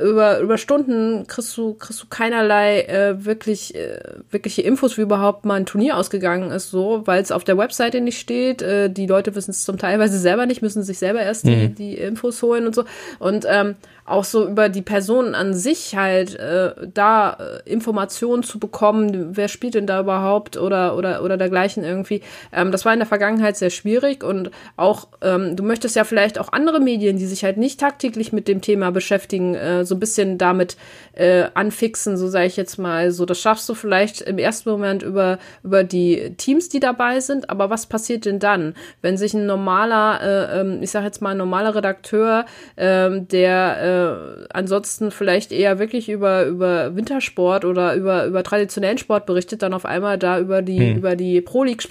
[0.00, 5.44] über, über Stunden kriegst du, kriegst du keinerlei äh, wirklich, äh, wirkliche Infos, wie überhaupt
[5.44, 8.62] mal ein Turnier ausgegangen ist, so, weil es auf der Webseite nicht steht.
[8.62, 11.50] Äh, die Leute wissen es zum Teilweise selber nicht, müssen sich selber erst mhm.
[11.50, 12.84] die, die Infos holen und so.
[13.18, 13.76] Und ähm,
[14.08, 19.48] auch so über die Personen an sich halt äh, da äh, Informationen zu bekommen, wer
[19.48, 22.22] spielt denn da überhaupt oder oder oder dergleichen irgendwie.
[22.52, 26.38] Ähm, das war in der Vergangenheit sehr schwierig und auch ähm, du möchtest ja vielleicht
[26.38, 30.00] auch andere Medien, die sich halt nicht tagtäglich mit dem Thema beschäftigen, äh, so ein
[30.00, 30.76] bisschen damit
[31.12, 33.10] äh, anfixen, so sage ich jetzt mal.
[33.10, 37.50] So das schaffst du vielleicht im ersten Moment über über die Teams, die dabei sind,
[37.50, 41.30] aber was passiert denn dann, wenn sich ein normaler, äh, ähm, ich sage jetzt mal
[41.30, 42.46] ein normaler Redakteur,
[42.76, 48.98] äh, der äh, äh, ansonsten vielleicht eher wirklich über, über Wintersport oder über, über traditionellen
[48.98, 50.96] Sport berichtet, dann auf einmal da über die, hm.
[50.98, 51.84] über die Pro League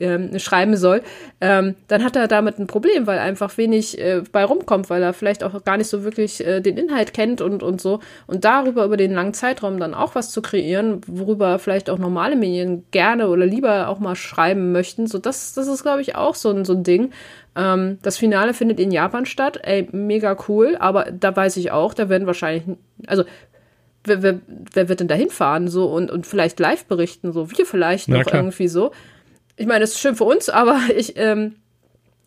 [0.00, 1.02] äh, schreiben soll,
[1.40, 5.12] ähm, dann hat er damit ein Problem, weil einfach wenig äh, bei rumkommt, weil er
[5.12, 8.00] vielleicht auch gar nicht so wirklich äh, den Inhalt kennt und, und so.
[8.26, 12.36] Und darüber, über den langen Zeitraum dann auch was zu kreieren, worüber vielleicht auch normale
[12.36, 15.06] Medien gerne oder lieber auch mal schreiben möchten.
[15.06, 17.12] So, das, das ist, glaube ich, auch so ein, so ein Ding.
[17.56, 19.58] Ähm, das Finale findet in Japan statt.
[19.62, 20.76] Ey, mega cool.
[20.78, 22.76] Aber da weiß ich auch, da werden wahrscheinlich,
[23.06, 23.24] also
[24.04, 27.64] wer, wer, wer wird denn da hinfahren so und, und vielleicht live berichten, so wir
[27.64, 28.90] vielleicht noch irgendwie so.
[29.56, 31.54] Ich meine, das ist schön für uns, aber ich, ähm,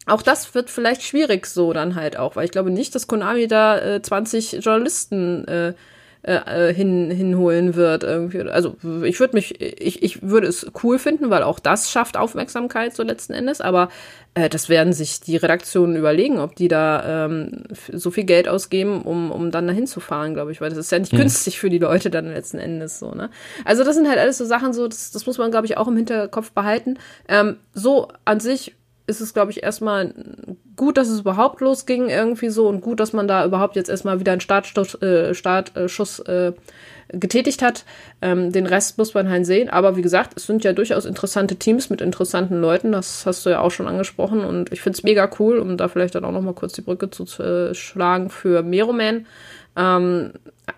[0.10, 3.48] auch das wird vielleicht schwierig so dann halt auch, weil ich glaube nicht, dass Konami
[3.48, 5.74] da äh, 20 Journalisten äh,
[6.22, 8.04] äh, hin, hinholen wird.
[8.04, 8.41] Irgendwie.
[8.41, 12.93] Also ich würde mich, ich, ich würde es cool finden, weil auch das schafft Aufmerksamkeit
[12.93, 13.89] so letzten Endes, aber
[14.34, 19.02] äh, das werden sich die Redaktionen überlegen, ob die da ähm, so viel Geld ausgeben,
[19.02, 21.19] um, um dann dahin zu fahren, glaube ich, weil das ist ja nicht mhm.
[21.19, 23.30] günstig für die Leute dann letzten Endes so, ne?
[23.63, 25.88] Also das sind halt alles so Sachen, so, das, das muss man, glaube ich, auch
[25.88, 27.00] im Hinterkopf behalten.
[27.28, 28.76] Ähm, so an sich
[29.10, 30.13] ist es, glaube ich, erstmal
[30.76, 34.19] gut, dass es überhaupt losging irgendwie so und gut, dass man da überhaupt jetzt erstmal
[34.19, 36.54] wieder einen Startschuss, äh, Startschuss äh,
[37.12, 37.86] getätigt hat.
[38.22, 39.69] Ähm, den Rest muss man halt sehen.
[39.69, 42.91] Aber wie gesagt, es sind ja durchaus interessante Teams mit interessanten Leuten.
[42.91, 44.45] Das hast du ja auch schon angesprochen.
[44.45, 46.82] Und ich finde es mega cool, um da vielleicht dann auch noch mal kurz die
[46.82, 49.26] Brücke zu äh, schlagen für Meroman.
[49.75, 50.34] Ähm,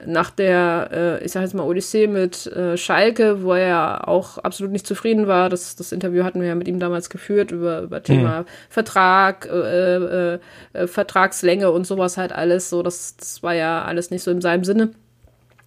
[0.06, 4.72] nach der, äh, ich sage jetzt mal, Odyssee mit äh, Schalke, wo er auch absolut
[4.72, 5.50] nicht zufrieden war.
[5.50, 8.46] Das, das Interview hatten wir ja mit ihm damals geführt über, über Thema mhm.
[8.70, 10.40] Vertrag, äh, äh,
[10.74, 12.70] äh, Vertragslänge und sowas halt alles.
[12.70, 14.92] So, das, das war ja alles nicht so in seinem Sinne.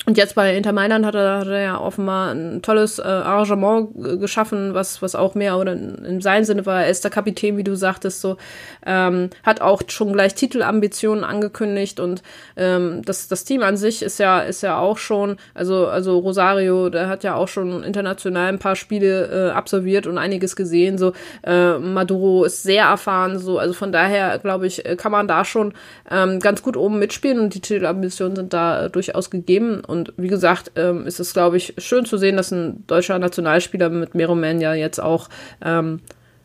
[0.06, 4.20] Und jetzt bei Inter Mailand hat er, hat er ja offenbar ein tolles äh, Arrangement
[4.20, 6.82] geschaffen, was, was auch mehr oder in seinem Sinne war.
[6.82, 8.36] Er ist der Kapitän, wie du sagtest, so,
[8.84, 12.22] ähm, hat auch schon gleich Titelambitionen angekündigt und
[12.56, 16.90] ähm, das, das Team an sich ist ja, ist ja auch schon, also, also Rosario,
[16.90, 20.98] der hat ja auch schon international ein paar Spiele äh, absolviert und einiges gesehen.
[20.98, 21.14] So,
[21.44, 25.72] äh, Maduro ist sehr erfahren, so, also von daher, glaube ich, kann man da schon
[26.10, 29.82] ähm, ganz gut oben mitspielen und die Titelambitionen sind da äh, durchaus gegeben.
[30.16, 34.14] Wie gesagt, ähm, ist es, glaube ich, schön zu sehen, dass ein deutscher Nationalspieler mit
[34.14, 35.28] Meroman ja jetzt auch
[35.62, 36.00] ähm,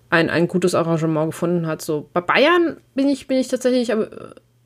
[0.09, 1.81] ein, ein gutes Arrangement gefunden hat.
[1.81, 4.11] So bei Bayern bin ich, bin ich tatsächlich, aber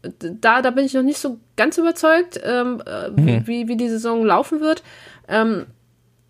[0.02, 3.48] äh, da, da bin ich noch nicht so ganz überzeugt, ähm, äh, mhm.
[3.48, 4.84] wie, wie die Saison laufen wird.
[5.28, 5.65] Ähm,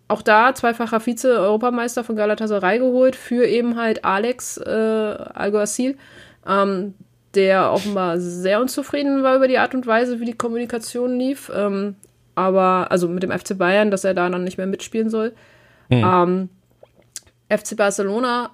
[0.08, 5.96] auch da zweifacher Vize-Europameister von Galatasaray geholt für eben halt Alex äh, Alguacil,
[6.46, 6.94] ähm,
[7.34, 11.50] der offenbar sehr unzufrieden war über die Art und Weise, wie die Kommunikation lief.
[11.54, 11.96] Ähm,
[12.34, 15.32] aber, also mit dem FC Bayern, dass er da dann nicht mehr mitspielen soll.
[15.88, 16.04] Mhm.
[16.04, 16.48] Ähm,
[17.48, 18.50] FC Barcelona,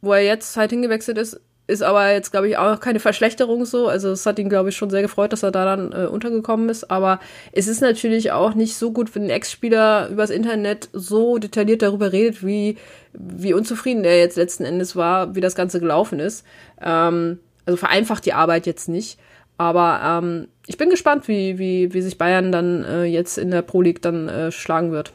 [0.00, 3.88] wo er jetzt halt hingewechselt ist, ist aber jetzt, glaube ich, auch keine Verschlechterung so.
[3.88, 6.68] Also es hat ihn, glaube ich, schon sehr gefreut, dass er da dann äh, untergekommen
[6.68, 6.90] ist.
[6.90, 7.20] Aber
[7.52, 12.12] es ist natürlich auch nicht so gut, wenn ein Ex-Spieler übers Internet so detailliert darüber
[12.12, 12.76] redet, wie,
[13.12, 16.44] wie unzufrieden er jetzt letzten Endes war, wie das Ganze gelaufen ist.
[16.80, 19.18] Ähm, also vereinfacht die Arbeit jetzt nicht.
[19.56, 23.62] Aber ähm, ich bin gespannt, wie, wie, wie sich Bayern dann äh, jetzt in der
[23.62, 25.12] Pro League dann äh, schlagen wird.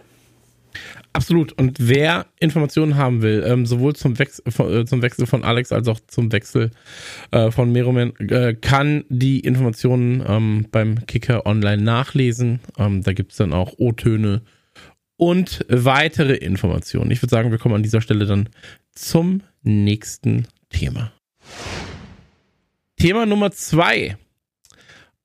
[1.13, 1.53] Absolut.
[1.53, 5.88] Und wer Informationen haben will, ähm, sowohl zum, Wechsel, äh, zum Wechsel von Alex als
[5.88, 6.69] auch zum Wechsel
[7.31, 12.60] äh, von Meroman, äh, kann die Informationen ähm, beim Kicker online nachlesen.
[12.77, 14.41] Ähm, da gibt es dann auch O-Töne
[15.15, 17.10] und weitere Informationen.
[17.10, 18.49] Ich würde sagen, wir kommen an dieser Stelle dann
[18.91, 21.12] zum nächsten Thema.
[22.97, 24.17] Thema Nummer zwei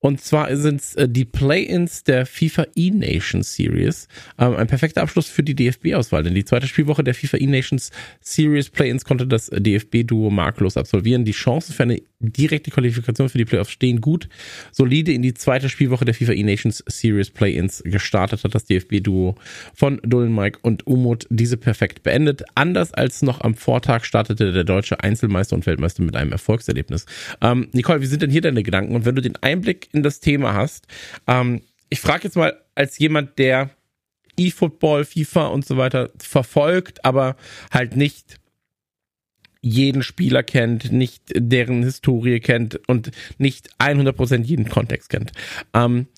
[0.03, 4.09] und zwar sind es äh, die Play-ins der FIFA E-Nations Series.
[4.37, 8.69] Ähm, ein perfekter Abschluss für die DFB-Auswahl, denn die zweite Spielwoche der FIFA E-Nations Series
[8.69, 11.25] Play-ins konnte das DFB-Duo marklos absolvieren.
[11.25, 14.29] Die Chancen für eine direkte Qualifikation für die Playoffs stehen gut.
[14.73, 19.37] Solide in die zweite Spielwoche der FIFA E-Nations Series Play-ins gestartet hat das DFB-Duo
[19.73, 22.43] von Dolan Mike und Umut diese perfekt beendet.
[22.57, 27.07] Anders als noch am Vortag startete der deutsche Einzelmeister und Weltmeister mit einem Erfolgserlebnis.
[27.41, 28.97] Ähm, Nicole, wie sind denn hier deine Gedanken?
[28.97, 30.87] Und wenn du den Einblick in das Thema hast.
[31.27, 33.71] Ähm, ich frage jetzt mal als jemand, der
[34.39, 37.37] E-Football, FIFA und so weiter verfolgt, aber
[37.71, 38.41] halt nicht
[39.61, 45.33] jeden Spieler kennt, nicht deren Historie kennt und nicht 100% jeden Kontext kennt.
[45.73, 46.09] Ähm,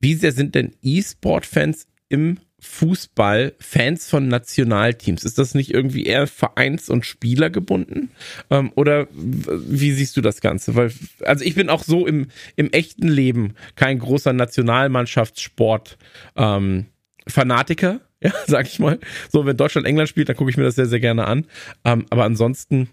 [0.00, 5.24] wie sehr sind denn E-Sport-Fans im Fußball Fans von Nationalteams?
[5.24, 8.10] Ist das nicht irgendwie eher Vereins- und Spieler gebunden?
[8.50, 10.74] Ähm, oder wie siehst du das Ganze?
[10.74, 10.92] Weil,
[11.24, 15.98] also ich bin auch so im, im echten Leben kein großer Nationalmannschaftssport
[16.36, 16.86] ähm,
[17.28, 18.98] Fanatiker, ja, sag ich mal.
[19.30, 21.46] So, wenn Deutschland England spielt, dann gucke ich mir das sehr, sehr gerne an.
[21.84, 22.88] Ähm, aber ansonsten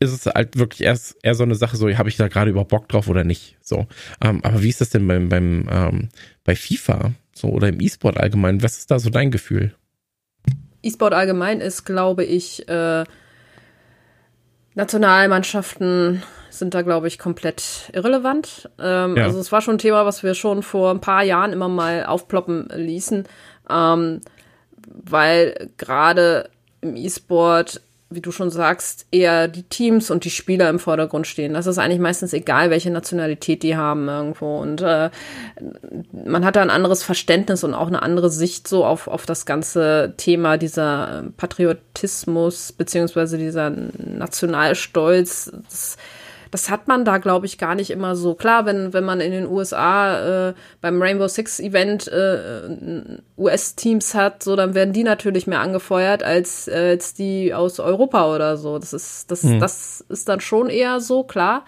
[0.00, 2.70] ist es halt wirklich erst eher so eine Sache, so habe ich da gerade überhaupt
[2.70, 3.56] Bock drauf oder nicht.
[3.60, 3.86] So,
[4.22, 6.08] ähm, aber wie ist das denn beim, beim ähm,
[6.44, 7.12] bei FIFA?
[7.34, 8.62] So, oder im E-Sport allgemein.
[8.62, 9.74] Was ist da so dein Gefühl?
[10.82, 13.04] E-Sport allgemein ist, glaube ich, äh,
[14.74, 18.70] Nationalmannschaften sind da, glaube ich, komplett irrelevant.
[18.78, 19.24] Ähm, ja.
[19.24, 22.06] Also es war schon ein Thema, was wir schon vor ein paar Jahren immer mal
[22.06, 23.24] aufploppen ließen,
[23.70, 24.20] ähm,
[24.86, 30.78] weil gerade im E-Sport wie du schon sagst, eher die Teams und die Spieler im
[30.78, 31.52] Vordergrund stehen.
[31.52, 34.58] Das ist eigentlich meistens egal, welche Nationalität die haben irgendwo.
[34.58, 35.10] Und äh,
[36.12, 39.44] man hat da ein anderes Verständnis und auch eine andere Sicht so auf, auf das
[39.44, 45.52] ganze Thema dieser Patriotismus beziehungsweise dieser Nationalstolz.
[45.68, 45.98] Das,
[46.50, 48.34] das hat man da, glaube ich, gar nicht immer so.
[48.34, 54.42] Klar, wenn, wenn man in den USA äh, beim Rainbow Six Event äh, US-Teams hat,
[54.42, 58.78] so, dann werden die natürlich mehr angefeuert als, äh, als die aus Europa oder so.
[58.78, 59.60] Das ist, das, mhm.
[59.60, 61.64] das ist dann schon eher so, klar.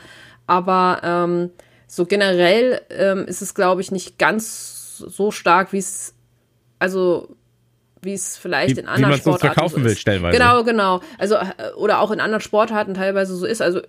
[0.47, 1.51] Aber ähm,
[1.87, 6.15] so generell ähm, ist es, glaube ich, nicht ganz so stark, wie es,
[6.79, 7.37] also
[8.03, 10.39] wie es vielleicht wie, in anderen wie Sportarten verkaufen so will, stellenweise.
[10.39, 11.01] Genau, genau.
[11.19, 13.61] Also äh, oder auch in anderen Sportarten teilweise so ist.
[13.61, 13.81] Also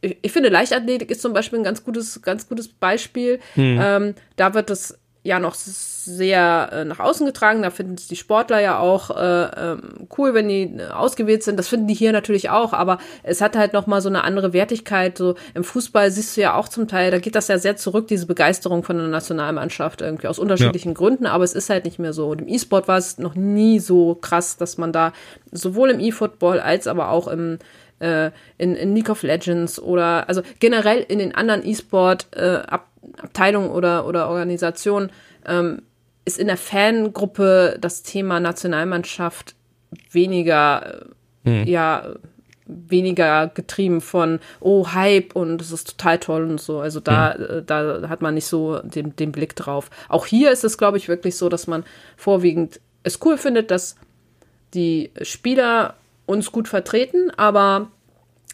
[0.00, 3.40] ich finde, Leichtathletik ist zum Beispiel ein ganz gutes, ganz gutes Beispiel.
[3.54, 3.80] Mhm.
[3.82, 7.60] Ähm, da wird das ja noch sehr äh, nach außen getragen.
[7.60, 11.58] Da finden es die Sportler ja auch äh, ähm, cool, wenn die äh, ausgewählt sind.
[11.58, 14.54] Das finden die hier natürlich auch, aber es hat halt noch mal so eine andere
[14.54, 15.18] Wertigkeit.
[15.18, 18.08] So im Fußball siehst du ja auch zum Teil, da geht das ja sehr zurück,
[18.08, 20.94] diese Begeisterung von der Nationalmannschaft irgendwie aus unterschiedlichen ja.
[20.94, 22.30] Gründen, aber es ist halt nicht mehr so.
[22.30, 25.12] Und im E-Sport war es noch nie so krass, dass man da
[25.52, 27.58] sowohl im E-Football als aber auch im
[28.00, 34.06] äh, in, in League of Legends oder also generell in den anderen E-Sport-Abteilungen äh, oder,
[34.06, 35.10] oder Organisationen
[35.46, 35.82] ähm,
[36.24, 39.54] ist in der Fangruppe das Thema Nationalmannschaft
[40.10, 41.06] weniger,
[41.44, 41.66] hm.
[41.66, 42.14] ja,
[42.66, 46.78] weniger getrieben von, oh, Hype und es ist total toll und so.
[46.78, 47.66] Also da, mhm.
[47.66, 49.90] da hat man nicht so den, den Blick drauf.
[50.08, 51.82] Auch hier ist es, glaube ich, wirklich so, dass man
[52.16, 53.96] vorwiegend es cool findet, dass
[54.74, 55.94] die Spieler
[56.30, 57.90] uns gut vertreten, aber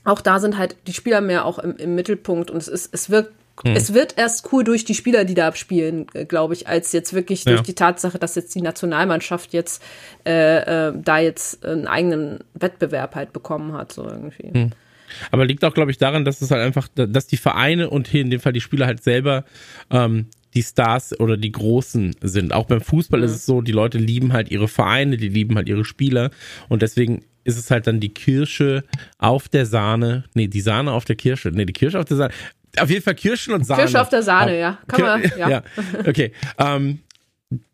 [0.04, 3.10] auch da sind halt die Spieler mehr auch im, im Mittelpunkt und es ist, es
[3.10, 3.32] wirkt
[3.64, 3.74] hm.
[3.74, 7.14] Es wird erst cool durch die Spieler, die da abspielen, äh, glaube ich, als jetzt
[7.14, 7.52] wirklich ja.
[7.52, 9.82] durch die Tatsache, dass jetzt die Nationalmannschaft jetzt
[10.26, 14.50] äh, äh, da jetzt einen eigenen Wettbewerb halt bekommen hat, so irgendwie.
[14.52, 14.72] Hm.
[15.30, 18.20] Aber liegt auch, glaube ich, daran, dass es halt einfach, dass die Vereine und hier
[18.20, 19.44] in dem Fall die Spieler halt selber
[19.90, 22.52] ähm, die Stars oder die Großen sind.
[22.52, 23.26] Auch beim Fußball mhm.
[23.26, 26.30] ist es so, die Leute lieben halt ihre Vereine, die lieben halt ihre Spieler
[26.68, 28.84] und deswegen ist es halt dann die Kirsche
[29.18, 30.24] auf der Sahne.
[30.34, 31.50] Nee, die Sahne auf der Kirsche.
[31.50, 32.34] Nee, die Kirsche auf der Sahne.
[32.78, 33.82] Auf jeden Fall Kirschen und Sahne.
[33.82, 34.78] Kirsche auf der Sahne, ja.
[34.88, 35.48] Kann man, ja.
[35.48, 35.62] ja.
[36.06, 36.32] Okay.
[36.58, 36.98] Ähm,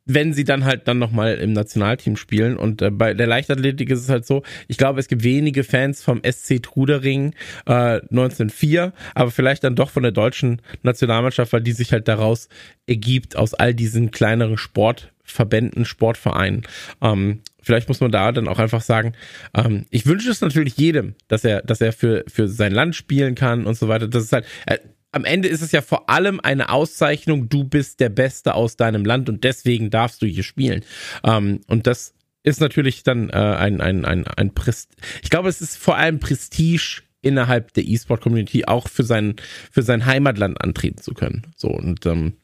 [0.04, 2.56] wenn sie dann halt dann nochmal im Nationalteam spielen.
[2.56, 6.02] Und äh, bei der Leichtathletik ist es halt so, ich glaube, es gibt wenige Fans
[6.02, 7.34] vom SC Trudering
[7.66, 12.48] äh, 1904, aber vielleicht dann doch von der deutschen Nationalmannschaft, weil die sich halt daraus
[12.86, 16.62] ergibt aus all diesen kleineren Sportverbänden, Sportvereinen.
[17.00, 19.14] Ähm, vielleicht muss man da dann auch einfach sagen,
[19.54, 23.34] ähm, ich wünsche es natürlich jedem, dass er, dass er für, für sein Land spielen
[23.34, 24.08] kann und so weiter.
[24.08, 24.78] Das ist halt, äh,
[25.12, 29.04] am Ende ist es ja vor allem eine Auszeichnung, du bist der Beste aus deinem
[29.04, 30.84] Land und deswegen darfst du hier spielen.
[31.22, 34.90] Ähm, und das ist natürlich dann äh, ein, ein, ein, ein Prest
[35.22, 39.36] ich glaube, es ist vor allem Prestige innerhalb der E-Sport-Community auch für sein,
[39.70, 41.46] für sein Heimatland antreten zu können.
[41.56, 42.34] So und ähm,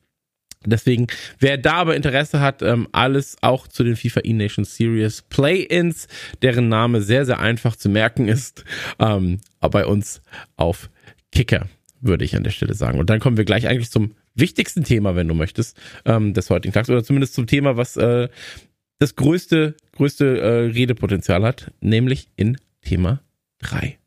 [0.64, 1.06] Deswegen,
[1.38, 6.08] wer da aber Interesse hat, ähm, alles auch zu den FIFA E-Nation Series Play-Ins,
[6.42, 8.64] deren Name sehr, sehr einfach zu merken ist,
[8.98, 10.20] ähm, bei uns
[10.56, 10.90] auf
[11.30, 11.68] Kicker,
[12.00, 12.98] würde ich an der Stelle sagen.
[12.98, 16.72] Und dann kommen wir gleich eigentlich zum wichtigsten Thema, wenn du möchtest, ähm, des heutigen
[16.72, 18.28] Tags, oder zumindest zum Thema, was äh,
[18.98, 23.20] das größte, größte äh, Redepotenzial hat, nämlich in Thema
[23.60, 23.98] 3.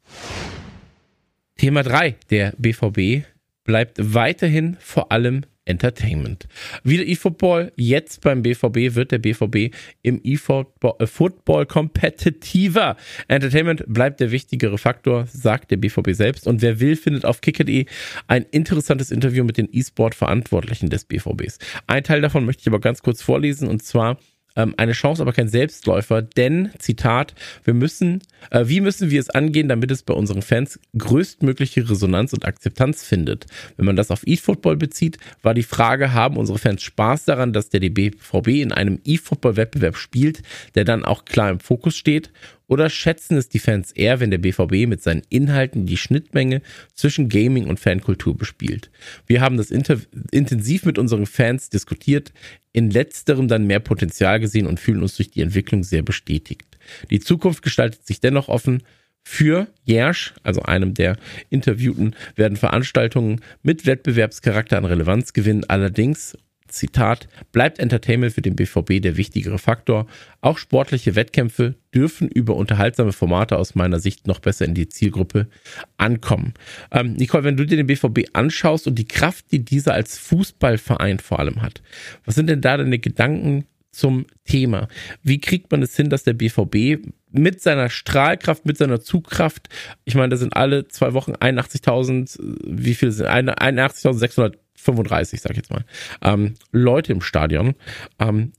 [1.58, 3.26] Thema 3, der BVB
[3.64, 6.48] bleibt weiterhin vor allem Entertainment.
[6.84, 12.98] Wieder eFootball, jetzt beim BVB wird der BVB im eFootball kompetitiver.
[13.30, 16.46] Entertainment bleibt der wichtigere Faktor, sagt der BVB selbst.
[16.46, 17.86] Und wer will, findet auf kicker.de
[18.28, 21.58] ein interessantes Interview mit den E-Sport-Verantwortlichen des BVBs.
[21.88, 24.18] Ein Teil davon möchte ich aber ganz kurz vorlesen und zwar
[24.56, 27.34] ähm, eine Chance, aber kein Selbstläufer, denn, Zitat,
[27.64, 32.34] wir müssen, äh, wie müssen wir es angehen, damit es bei unseren Fans größtmögliche Resonanz
[32.34, 33.46] und Akzeptanz findet?
[33.78, 37.70] Wenn man das auf eFootball bezieht, war die Frage, haben unsere Fans Spaß daran, dass
[37.70, 40.42] der DBVB in einem eFootball-Wettbewerb spielt,
[40.76, 42.32] der dann auch klar im Fokus steht?
[42.72, 46.62] Oder schätzen es die Fans eher, wenn der BVB mit seinen Inhalten die Schnittmenge
[46.94, 48.92] zwischen Gaming und Fankultur bespielt?
[49.28, 52.32] Wir haben das intensiv mit unseren Fans diskutiert,
[52.72, 56.78] in letzterem dann mehr Potenzial gesehen und fühlen uns durch die Entwicklung sehr bestätigt.
[57.10, 58.84] Die Zukunft gestaltet sich dennoch offen.
[59.22, 61.18] Für Jersch, also einem der
[61.50, 65.66] Interviewten, werden Veranstaltungen mit Wettbewerbscharakter an Relevanz gewinnen.
[65.68, 66.38] Allerdings
[66.72, 70.08] Zitat, bleibt Entertainment für den BVB der wichtigere Faktor.
[70.42, 75.48] Auch sportliche Wettkämpfe dürfen über unterhaltsame Formate aus meiner Sicht noch besser in die Zielgruppe
[75.98, 76.54] ankommen.
[76.92, 81.20] Ähm, Nicole, wenn du dir den BVB anschaust und die Kraft, die dieser als Fußballverein
[81.20, 81.82] vor allem hat,
[82.26, 84.88] was sind denn da deine Gedanken zum Thema?
[85.22, 89.70] Wie kriegt man es hin, dass der BVB mit seiner Strahlkraft, mit seiner Zugkraft,
[90.06, 93.28] ich meine, da sind alle zwei Wochen 81.000, wie viel sind
[94.86, 95.86] 81.635, sag ich jetzt mal,
[96.22, 97.76] ähm, Leute im Stadion,
[98.20, 98.54] ähm,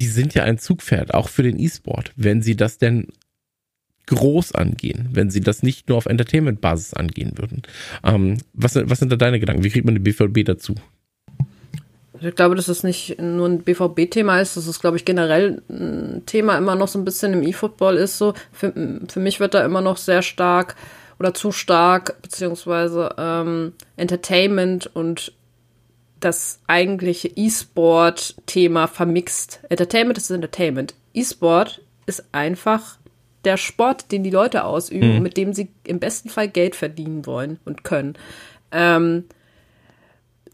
[0.00, 3.08] die sind ja ein Zugpferd, auch für den E-Sport, wenn sie das denn
[4.06, 7.62] groß angehen, wenn sie das nicht nur auf Entertainment-Basis angehen würden.
[8.02, 9.64] Ähm, was, was sind da deine Gedanken?
[9.64, 10.74] Wie kriegt man den BVB dazu?
[12.20, 16.22] Ich glaube, dass es nicht nur ein BVB-Thema ist, dass es, glaube ich, generell ein
[16.26, 18.18] Thema immer noch so ein bisschen im E-Football ist.
[18.18, 18.72] So für,
[19.08, 20.76] für mich wird da immer noch sehr stark
[21.22, 25.32] oder zu stark, beziehungsweise ähm, Entertainment und
[26.18, 29.60] das eigentliche E-Sport-Thema vermixt.
[29.68, 30.94] Entertainment ist Entertainment.
[31.14, 32.98] E-Sport ist einfach
[33.44, 35.22] der Sport, den die Leute ausüben, mhm.
[35.22, 38.14] mit dem sie im besten Fall Geld verdienen wollen und können.
[38.72, 39.26] Ähm,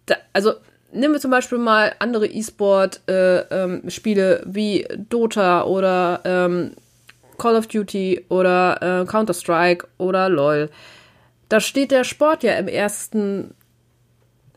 [0.04, 0.52] da, also
[0.92, 6.72] nehmen wir zum Beispiel mal andere E-Sport-Spiele äh, ähm, wie Dota oder ähm,
[7.38, 10.70] Call of Duty oder äh, Counter-Strike oder LOL.
[11.48, 13.54] Da steht der Sport ja im ersten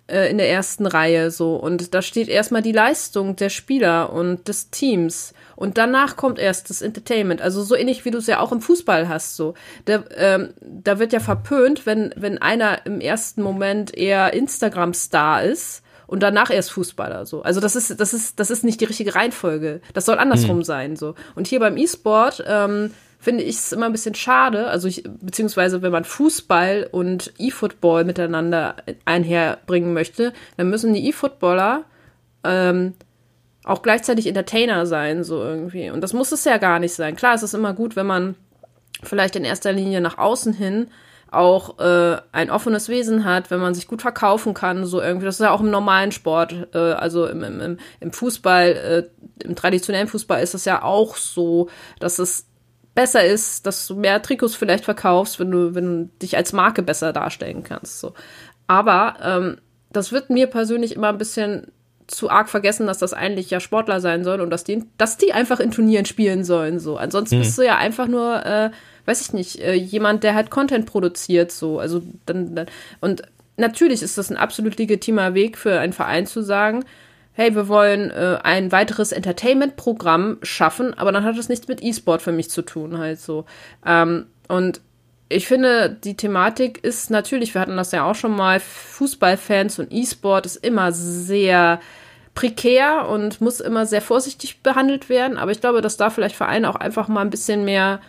[0.08, 4.48] äh, in der ersten Reihe so und da steht erstmal die Leistung der Spieler und
[4.48, 7.42] des Teams und danach kommt erst das Entertainment.
[7.42, 9.54] Also so ähnlich wie du es ja auch im Fußball hast so.
[9.86, 15.44] Da, ähm, da wird ja verpönt, wenn wenn einer im ersten Moment eher Instagram Star
[15.44, 15.82] ist
[16.12, 17.42] und danach erst Fußballer so.
[17.42, 19.80] Also das ist das ist das ist nicht die richtige Reihenfolge.
[19.94, 20.64] Das soll andersrum mhm.
[20.64, 21.16] sein so.
[21.36, 25.82] Und hier beim E-Sport ähm, finde ich es immer ein bisschen schade, also ich, beziehungsweise
[25.82, 31.86] wenn man Fußball und E-Football miteinander einherbringen möchte, dann müssen die E-Footballer
[32.44, 32.94] ähm,
[33.64, 35.92] auch gleichzeitig Entertainer sein, so irgendwie.
[35.92, 37.16] Und das muss es ja gar nicht sein.
[37.16, 38.36] Klar, es ist immer gut, wenn man
[39.02, 40.88] vielleicht in erster Linie nach außen hin
[41.32, 45.26] auch äh, ein offenes Wesen hat, wenn man sich gut verkaufen kann, so irgendwie.
[45.26, 49.10] Das ist ja auch im normalen Sport, äh, also im, im, im Fußball,
[49.40, 51.70] äh, im traditionellen Fußball ist es ja auch so,
[52.00, 52.48] dass es
[52.94, 56.84] besser ist, dass du mehr Trikots vielleicht verkaufst, wenn du, wenn du dich als Marke
[56.84, 58.02] besser darstellen kannst.
[58.02, 58.14] So.
[58.68, 59.58] Aber ähm,
[59.90, 61.72] das wird mir persönlich immer ein bisschen
[62.08, 65.32] zu arg vergessen, dass das eigentlich ja Sportler sein sollen und dass die, dass die
[65.32, 66.80] einfach in Turnieren spielen sollen.
[66.80, 66.98] So.
[66.98, 67.42] Ansonsten mhm.
[67.42, 68.72] bist du ja einfach nur, äh,
[69.06, 71.52] weiß ich nicht, äh, jemand, der halt Content produziert.
[71.52, 71.80] So.
[71.80, 72.68] Also dann, dann,
[73.00, 73.24] und
[73.58, 76.84] natürlich ist das ein absolut legitimer Weg für einen Verein zu sagen,
[77.34, 82.22] hey, wir wollen äh, ein weiteres Entertainment-Programm schaffen, aber dann hat das nichts mit E-Sport
[82.22, 83.46] für mich zu tun, halt so.
[83.86, 84.82] Ähm, und
[85.30, 89.94] ich finde, die Thematik ist natürlich, wir hatten das ja auch schon mal, Fußballfans und
[89.94, 91.80] E-Sport ist immer sehr
[92.34, 96.70] prekär und muss immer sehr vorsichtig behandelt werden, aber ich glaube, dass da vielleicht Vereine
[96.70, 98.02] auch einfach mal ein bisschen mehr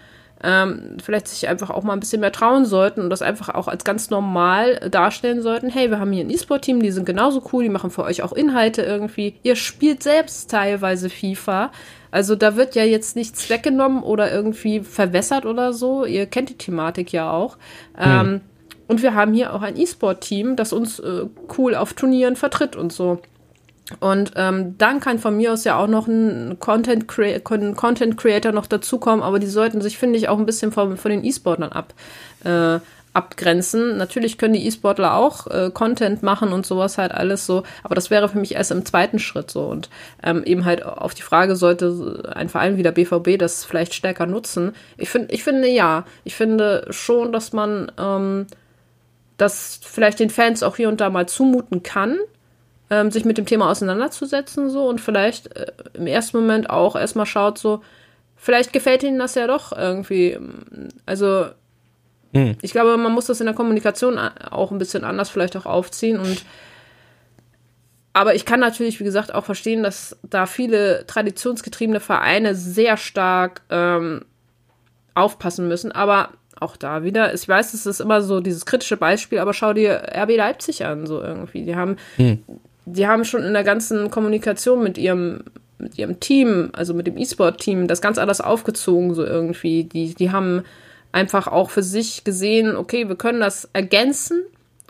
[0.42, 3.68] ähm, vielleicht sich einfach auch mal ein bisschen mehr trauen sollten und das einfach auch
[3.68, 5.68] als ganz normal darstellen sollten.
[5.68, 8.32] Hey, wir haben hier ein E-Sport-Team, die sind genauso cool, die machen für euch auch
[8.32, 9.34] Inhalte irgendwie.
[9.42, 11.70] Ihr spielt selbst teilweise FIFA.
[12.10, 16.04] Also da wird ja jetzt nichts weggenommen oder irgendwie verwässert oder so.
[16.04, 17.56] Ihr kennt die Thematik ja auch.
[17.96, 18.02] Mhm.
[18.04, 18.40] Ähm,
[18.88, 21.24] und wir haben hier auch ein E-Sport-Team, das uns äh,
[21.56, 23.22] cool auf Turnieren vertritt und so.
[24.00, 28.52] Und ähm, dann kann von mir aus ja auch noch ein Content, Crea Content Creator
[28.52, 31.72] noch dazukommen, aber die sollten sich, finde ich, auch ein bisschen von, von den E-Sportlern
[31.72, 31.94] ab,
[32.44, 32.78] äh,
[33.14, 33.96] abgrenzen.
[33.98, 38.10] Natürlich können die E-Sportler auch äh, Content machen und sowas halt alles so, aber das
[38.10, 39.64] wäre für mich erst im zweiten Schritt so.
[39.66, 39.90] Und
[40.22, 44.26] ähm, eben halt auf die Frage, sollte ein Verein wie der BVB das vielleicht stärker
[44.26, 44.72] nutzen?
[44.96, 46.04] Ich finde, ich finde ja.
[46.24, 48.46] Ich finde schon, dass man ähm,
[49.36, 52.18] das vielleicht den Fans auch hier und da mal zumuten kann
[52.92, 57.24] ähm, sich mit dem Thema auseinanderzusetzen so und vielleicht äh, im ersten Moment auch erstmal
[57.24, 57.80] schaut so,
[58.36, 60.38] vielleicht gefällt ihnen das ja doch irgendwie.
[61.06, 61.46] Also
[62.34, 62.56] hm.
[62.60, 66.20] ich glaube, man muss das in der Kommunikation auch ein bisschen anders vielleicht auch aufziehen
[66.20, 66.44] und
[68.14, 73.62] aber ich kann natürlich, wie gesagt, auch verstehen, dass da viele traditionsgetriebene Vereine sehr stark
[73.70, 74.26] ähm,
[75.14, 75.92] aufpassen müssen.
[75.92, 76.28] Aber
[76.60, 80.12] auch da wieder, ich weiß, es ist immer so dieses kritische Beispiel, aber schau dir
[80.14, 81.64] RB Leipzig an, so irgendwie.
[81.64, 82.44] Die haben hm
[82.84, 85.44] die haben schon in der ganzen Kommunikation mit ihrem
[85.78, 89.82] mit ihrem Team, also mit dem E-Sport-Team, das ganz anders aufgezogen, so irgendwie.
[89.82, 90.62] Die, die haben
[91.10, 94.42] einfach auch für sich gesehen, okay, wir können das ergänzen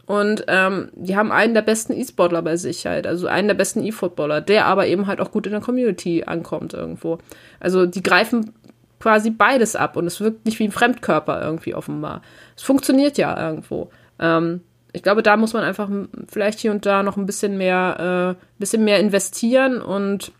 [0.06, 3.82] und ähm, die haben einen der besten E-Sportler bei sich halt, also einen der besten
[3.82, 7.18] E-Footballer, der aber eben halt auch gut in der Community ankommt irgendwo.
[7.58, 8.52] Also die greifen
[9.00, 12.22] quasi beides ab und es wirkt nicht wie ein Fremdkörper irgendwie offenbar.
[12.56, 13.90] Es funktioniert ja irgendwo.
[14.18, 14.60] Ähm,
[14.92, 15.88] ich glaube, da muss man einfach
[16.28, 20.32] vielleicht hier und da noch ein bisschen mehr, äh, bisschen mehr investieren und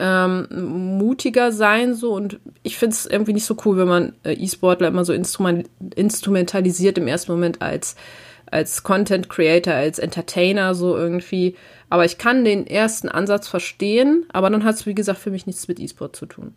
[0.00, 0.46] ähm,
[0.96, 4.88] mutiger sein so und ich finde es irgendwie nicht so cool, wenn man äh, E-Sportler
[4.88, 7.96] immer so instrument instrumentalisiert im ersten Moment als
[8.46, 11.56] als Content Creator, als Entertainer so irgendwie.
[11.90, 15.46] Aber ich kann den ersten Ansatz verstehen, aber dann hat es wie gesagt für mich
[15.46, 16.54] nichts mit E-Sport zu tun.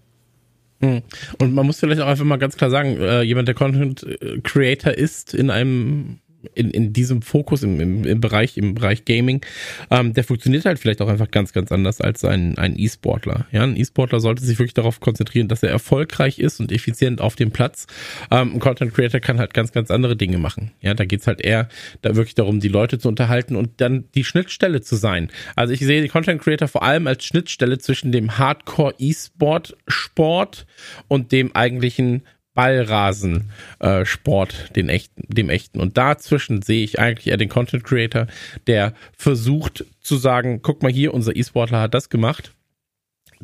[0.81, 1.01] Hm.
[1.39, 4.39] Und man muss vielleicht auch einfach mal ganz klar sagen, äh, jemand, der Content äh,
[4.41, 6.19] Creator ist in einem
[6.55, 9.41] in, in diesem Fokus im, im, im Bereich, im Bereich Gaming,
[9.89, 13.45] ähm, der funktioniert halt vielleicht auch einfach ganz, ganz anders als ein, ein E-Sportler.
[13.51, 17.35] Ja, ein E-Sportler sollte sich wirklich darauf konzentrieren, dass er erfolgreich ist und effizient auf
[17.35, 17.87] dem Platz.
[18.29, 20.71] Ähm, ein Content Creator kann halt ganz, ganz andere Dinge machen.
[20.81, 21.69] Ja, da geht's halt eher
[22.01, 25.29] da wirklich darum, die Leute zu unterhalten und dann die Schnittstelle zu sein.
[25.55, 30.65] Also ich sehe die Content Creator vor allem als Schnittstelle zwischen dem Hardcore E-Sport Sport
[31.07, 32.23] und dem eigentlichen
[32.53, 35.79] Ballrasen-Sport, äh, den echten, dem echten.
[35.79, 38.27] Und dazwischen sehe ich eigentlich eher den Content Creator,
[38.67, 42.53] der versucht zu sagen, guck mal hier, unser E-Sportler hat das gemacht.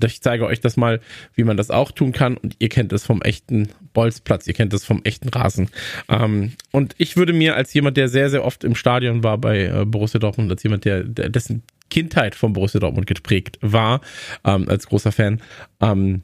[0.03, 0.99] Ich zeige euch das mal,
[1.33, 2.37] wie man das auch tun kann.
[2.37, 5.69] Und ihr kennt es vom echten Bolzplatz, ihr kennt es vom echten Rasen.
[6.07, 9.65] Ähm, und ich würde mir als jemand, der sehr, sehr oft im Stadion war bei
[9.65, 14.01] äh, Borussia Dortmund, als jemand, der, der dessen Kindheit von Borussia Dortmund geprägt war,
[14.43, 15.41] ähm, als großer Fan,
[15.81, 16.21] ähm,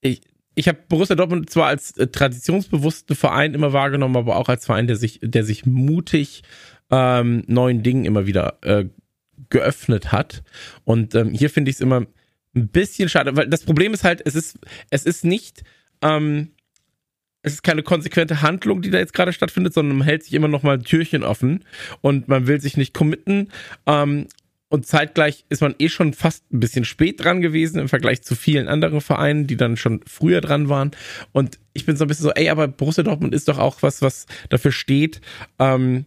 [0.00, 0.20] ich,
[0.54, 4.86] ich habe Borussia Dortmund zwar als äh, traditionsbewussten Verein immer wahrgenommen, aber auch als Verein,
[4.86, 6.42] der sich, der sich mutig
[6.90, 8.86] ähm, neuen Dingen immer wieder äh,
[9.50, 10.42] geöffnet hat.
[10.84, 12.06] Und ähm, hier finde ich es immer
[12.54, 14.58] ein bisschen schade, weil das Problem ist halt, es ist,
[14.90, 15.64] es ist nicht,
[16.02, 16.52] ähm,
[17.42, 20.48] es ist keine konsequente Handlung, die da jetzt gerade stattfindet, sondern man hält sich immer
[20.48, 21.64] noch mal Türchen offen
[22.00, 23.50] und man will sich nicht committen.
[23.86, 24.28] Ähm,
[24.74, 28.34] und zeitgleich ist man eh schon fast ein bisschen spät dran gewesen im Vergleich zu
[28.34, 30.90] vielen anderen Vereinen, die dann schon früher dran waren.
[31.30, 34.02] Und ich bin so ein bisschen so, ey, aber Borussia Dortmund ist doch auch was,
[34.02, 35.20] was dafür steht,
[35.60, 36.06] ähm,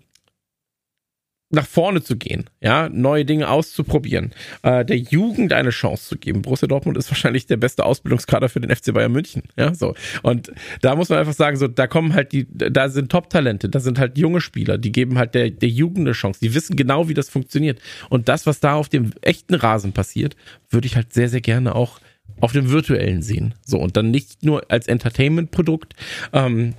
[1.49, 4.33] nach vorne zu gehen, ja, neue Dinge auszuprobieren,
[4.63, 6.41] äh, der Jugend eine Chance zu geben.
[6.41, 9.95] Borussia Dortmund ist wahrscheinlich der beste Ausbildungskader für den FC Bayern München, ja, so.
[10.23, 13.79] Und da muss man einfach sagen, so, da kommen halt die, da sind Top-Talente, da
[13.79, 17.07] sind halt junge Spieler, die geben halt der, der Jugend eine Chance, die wissen genau,
[17.07, 17.79] wie das funktioniert.
[18.09, 20.35] Und das, was da auf dem echten Rasen passiert,
[20.69, 21.99] würde ich halt sehr, sehr gerne auch
[22.39, 23.55] auf dem virtuellen sehen.
[23.65, 25.93] So, und dann nicht nur als Entertainment-Produkt,
[26.33, 26.73] ähm,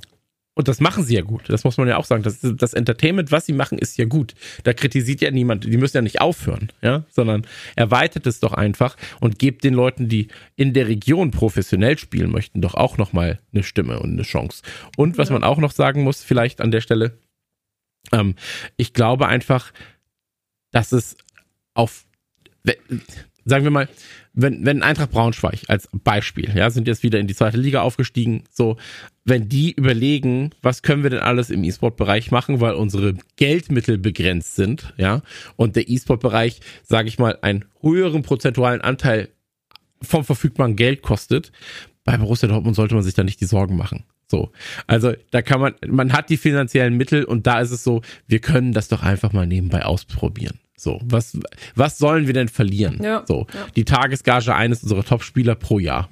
[0.58, 1.42] und das machen sie ja gut.
[1.46, 2.24] Das muss man ja auch sagen.
[2.24, 4.34] Das, das Entertainment, was sie machen, ist ja gut.
[4.64, 5.62] Da kritisiert ja niemand.
[5.62, 7.46] Die müssen ja nicht aufhören, ja, sondern
[7.76, 12.60] erweitert es doch einfach und gebt den Leuten, die in der Region professionell spielen möchten,
[12.60, 14.64] doch auch nochmal eine Stimme und eine Chance.
[14.96, 15.34] Und was ja.
[15.34, 17.16] man auch noch sagen muss, vielleicht an der Stelle,
[18.10, 18.34] ähm,
[18.76, 19.72] ich glaube einfach,
[20.72, 21.16] dass es
[21.74, 22.04] auf,
[23.48, 23.88] sagen wir mal,
[24.34, 28.44] wenn, wenn Eintracht Braunschweig als Beispiel, ja, sind jetzt wieder in die zweite Liga aufgestiegen,
[28.50, 28.76] so,
[29.24, 34.54] wenn die überlegen, was können wir denn alles im E-Sport-Bereich machen, weil unsere Geldmittel begrenzt
[34.54, 35.22] sind, ja,
[35.56, 39.28] und der E-Sport-Bereich, sage ich mal, einen höheren prozentualen Anteil
[40.02, 41.50] vom verfügbaren Geld kostet,
[42.04, 44.04] bei Borussia Dortmund sollte man sich da nicht die Sorgen machen.
[44.30, 44.52] So.
[44.86, 48.40] Also, da kann man, man hat die finanziellen Mittel und da ist es so, wir
[48.40, 50.58] können das doch einfach mal nebenbei ausprobieren.
[50.78, 51.36] So, was,
[51.74, 53.02] was sollen wir denn verlieren?
[53.02, 53.66] Ja, so, ja.
[53.74, 56.08] die Tagesgage eines unserer Top-Spieler pro Jahr.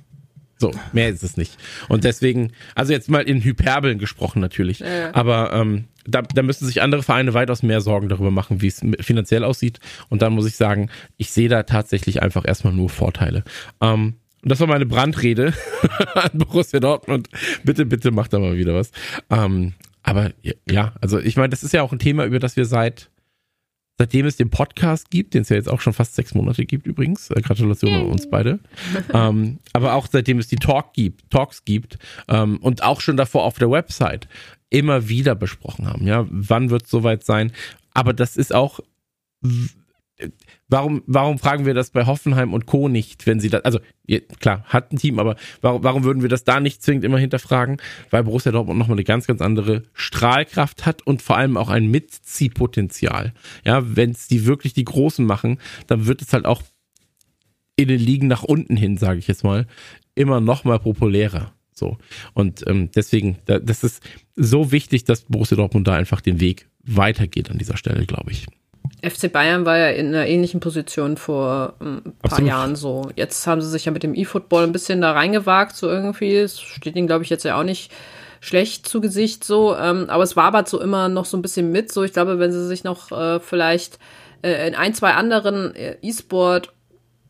[0.59, 1.57] So, mehr ist es nicht.
[1.89, 5.14] Und deswegen, also jetzt mal in Hyperbeln gesprochen natürlich, ja.
[5.14, 8.81] aber ähm, da, da müssen sich andere Vereine weitaus mehr Sorgen darüber machen, wie es
[9.01, 9.81] finanziell aussieht.
[10.09, 13.45] Und dann muss ich sagen, ich sehe da tatsächlich einfach erstmal nur Vorteile.
[13.81, 15.53] Ähm, und das war meine Brandrede
[16.14, 17.29] an Borussia Dortmund.
[17.64, 18.91] Bitte, bitte macht da mal wieder was.
[19.31, 20.31] Ähm, aber
[20.71, 23.11] ja, also ich meine, das ist ja auch ein Thema, über das wir seit
[23.99, 26.86] seitdem es den Podcast gibt, den es ja jetzt auch schon fast sechs Monate gibt
[26.86, 28.61] übrigens, äh, Gratulation an uns beide,
[29.12, 33.44] ähm, aber auch seitdem es die Talk gibt, Talks gibt ähm, und auch schon davor
[33.44, 34.28] auf der Website
[34.70, 36.07] immer wieder besprochen haben.
[36.07, 37.53] Ja, wann wird es soweit sein?
[37.94, 38.80] Aber das ist auch
[40.69, 42.89] warum, warum fragen wir das bei Hoffenheim und Co.
[42.89, 43.79] nicht, wenn sie das, also
[44.41, 47.79] klar, hat ein Team, aber warum, warum würden wir das da nicht zwingend immer hinterfragen?
[48.11, 51.91] Weil Borussia Dortmund nochmal eine ganz, ganz andere Strahlkraft hat und vor allem auch ein
[51.91, 53.33] Mitziehpotenzial.
[53.64, 56.62] Ja, wenn es die wirklich die Großen machen, dann wird es halt auch
[57.77, 59.67] in den Ligen nach unten hin, sage ich jetzt mal,
[60.14, 61.53] immer noch mal populärer.
[61.73, 61.99] So.
[62.33, 64.03] Und ähm, deswegen, das ist
[64.35, 68.47] so wichtig, dass Borussia Dortmund da einfach den Weg weitergeht an dieser Stelle, glaube ich.
[69.09, 72.48] FC Bayern war ja in einer ähnlichen Position vor ähm, ein paar Absolut.
[72.48, 73.11] Jahren so.
[73.14, 76.36] Jetzt haben sie sich ja mit dem E-Football ein bisschen da reingewagt, so irgendwie.
[76.36, 77.92] Es steht ihnen, glaube ich, jetzt ja auch nicht
[78.40, 79.76] schlecht zu Gesicht so.
[79.76, 81.92] Ähm, aber es wabert so immer noch so ein bisschen mit.
[81.92, 83.98] So, ich glaube, wenn sie sich noch äh, vielleicht
[84.42, 86.72] äh, in ein, zwei anderen äh, E-Sport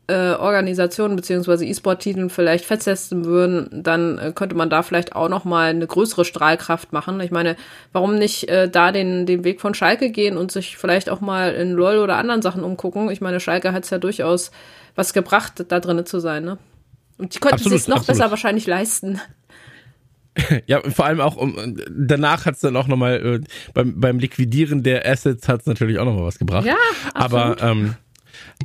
[0.07, 5.43] äh, Organisationen beziehungsweise E-Sport-Titeln vielleicht festsetzen würden, dann äh, könnte man da vielleicht auch noch
[5.43, 7.19] mal eine größere Strahlkraft machen.
[7.19, 7.57] Ich meine,
[7.91, 11.53] warum nicht äh, da den, den Weg von Schalke gehen und sich vielleicht auch mal
[11.53, 13.09] in LOL oder anderen Sachen umgucken?
[13.11, 14.51] Ich meine, Schalke hat es ja durchaus
[14.95, 16.57] was gebracht, da drinnen zu sein, ne?
[17.17, 18.07] Und die könnten sich noch absolut.
[18.19, 19.19] besser wahrscheinlich leisten.
[20.67, 24.83] Ja, vor allem auch um, danach hat es dann auch nochmal äh, beim, beim Liquidieren
[24.83, 26.65] der Assets hat es natürlich auch nochmal was gebracht.
[26.65, 26.75] Ja,
[27.13, 27.59] absolut.
[27.59, 27.95] Aber ähm,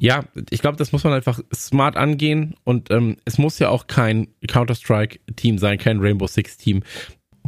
[0.00, 3.86] ja, ich glaube, das muss man einfach smart angehen und ähm, es muss ja auch
[3.86, 6.82] kein Counter-Strike-Team sein, kein Rainbow Six-Team.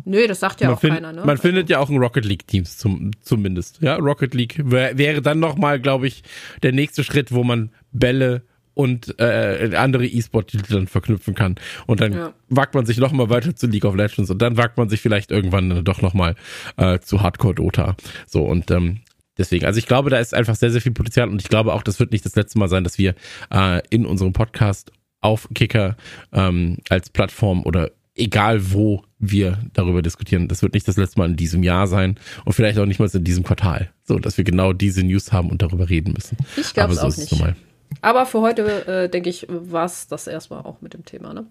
[0.05, 1.21] Nö, das sagt ja man auch find, keiner, ne?
[1.21, 1.43] Man also.
[1.43, 3.81] findet ja auch ein Rocket League-Team zum, zumindest.
[3.81, 6.23] Ja, Rocket League wär, wäre dann nochmal, glaube ich,
[6.63, 8.43] der nächste Schritt, wo man Bälle
[8.75, 11.55] und äh, andere E-Sport-Titel dann verknüpfen kann.
[11.87, 12.35] Und dann ja.
[12.49, 15.31] wagt man sich nochmal weiter zu League of Legends und dann wagt man sich vielleicht
[15.31, 16.35] irgendwann doch nochmal
[16.77, 17.97] äh, zu Hardcore Dota.
[18.27, 19.01] So, und ähm,
[19.39, 21.83] Deswegen, also ich glaube, da ist einfach sehr, sehr viel Potenzial und ich glaube auch,
[21.83, 23.15] das wird nicht das letzte Mal sein, dass wir
[23.53, 25.97] äh, in unserem Podcast auf Kicker
[26.33, 31.31] ähm, als Plattform oder egal wo wir darüber diskutieren, das wird nicht das letzte Mal
[31.31, 34.45] in diesem Jahr sein und vielleicht auch nicht mal in diesem Quartal, so dass wir
[34.45, 36.37] genau diese News haben und darüber reden müssen.
[36.57, 37.57] Ich glaube es so auch nicht.
[38.01, 41.33] Aber für heute, äh, denke ich, war es das erstmal auch mit dem Thema.
[41.33, 41.47] Ne?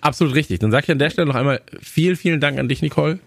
[0.00, 0.60] Absolut richtig.
[0.60, 3.18] Dann sage ich an der Stelle noch einmal vielen, vielen Dank an dich, Nicole.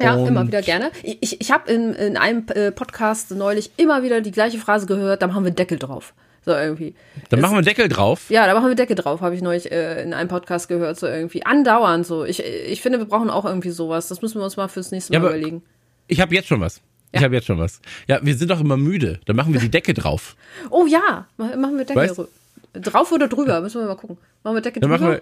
[0.00, 0.90] Ja, und immer wieder gerne.
[1.02, 5.22] Ich, ich habe in, in einem äh, Podcast neulich immer wieder die gleiche Phrase gehört,
[5.22, 6.12] da machen wir Deckel drauf.
[6.44, 6.94] So irgendwie.
[7.30, 8.30] Dann machen wir Deckel drauf?
[8.30, 11.06] Ja, da machen wir Deckel drauf, habe ich neulich äh, in einem Podcast gehört, so
[11.06, 11.44] irgendwie.
[11.44, 12.24] Andauernd so.
[12.24, 14.06] Ich, ich finde, wir brauchen auch irgendwie sowas.
[14.06, 15.62] Das müssen wir uns mal fürs nächste Mal ja, überlegen.
[16.06, 16.76] Ich habe jetzt schon was.
[17.12, 17.18] Ja.
[17.18, 17.80] Ich habe jetzt schon was.
[18.06, 19.18] Ja, wir sind doch immer müde.
[19.24, 20.36] Dann machen wir die Decke drauf.
[20.70, 22.20] Oh ja, machen wir Decke weißt?
[22.74, 24.18] drauf oder drüber, müssen wir mal gucken.
[24.44, 25.12] Machen wir Decke Dann drüber.
[25.12, 25.20] Wir,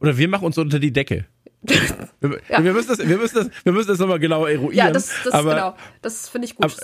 [0.00, 1.26] oder wir machen uns unter die Decke.
[1.62, 2.64] Wir, ja.
[2.64, 4.74] wir, müssen das, wir müssen das, wir müssen das nochmal genauer eruieren.
[4.74, 5.76] Ja, das, das aber, genau.
[6.02, 6.64] Das finde ich gut.
[6.64, 6.74] Aber,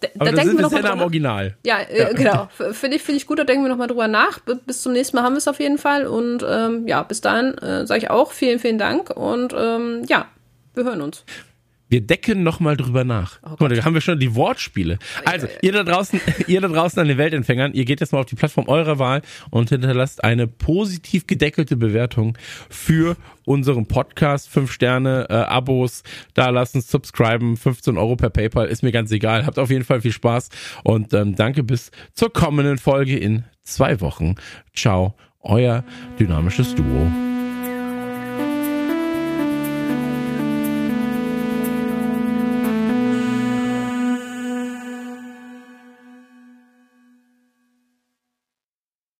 [0.00, 1.56] da, aber da denken wir noch mal am Original.
[1.64, 2.12] Ja, äh, ja.
[2.12, 2.48] genau.
[2.72, 4.40] Finde ich, finde ich gut, da denken wir nochmal drüber nach.
[4.40, 6.06] Bis zum nächsten Mal haben wir es auf jeden Fall.
[6.06, 9.10] Und ähm, ja, bis dahin äh, sage ich auch vielen, vielen Dank.
[9.10, 10.26] Und ähm, ja,
[10.74, 11.24] wir hören uns.
[11.88, 13.38] Wir decken nochmal drüber nach.
[13.42, 14.98] Oh Guck mal, da haben wir schon die Wortspiele.
[15.24, 18.26] Also, ihr da draußen, ihr da draußen an den Weltempfängern, ihr geht jetzt mal auf
[18.26, 22.36] die Plattform eurer Wahl und hinterlasst eine positiv gedeckelte Bewertung
[22.68, 24.48] für unseren Podcast.
[24.48, 26.02] Fünf Sterne, äh, Abos,
[26.34, 29.46] da lassen, subscriben, 15 Euro per PayPal, ist mir ganz egal.
[29.46, 30.48] Habt auf jeden Fall viel Spaß
[30.82, 34.34] und ähm, danke bis zur kommenden Folge in zwei Wochen.
[34.74, 35.84] Ciao, euer
[36.18, 37.35] dynamisches Duo.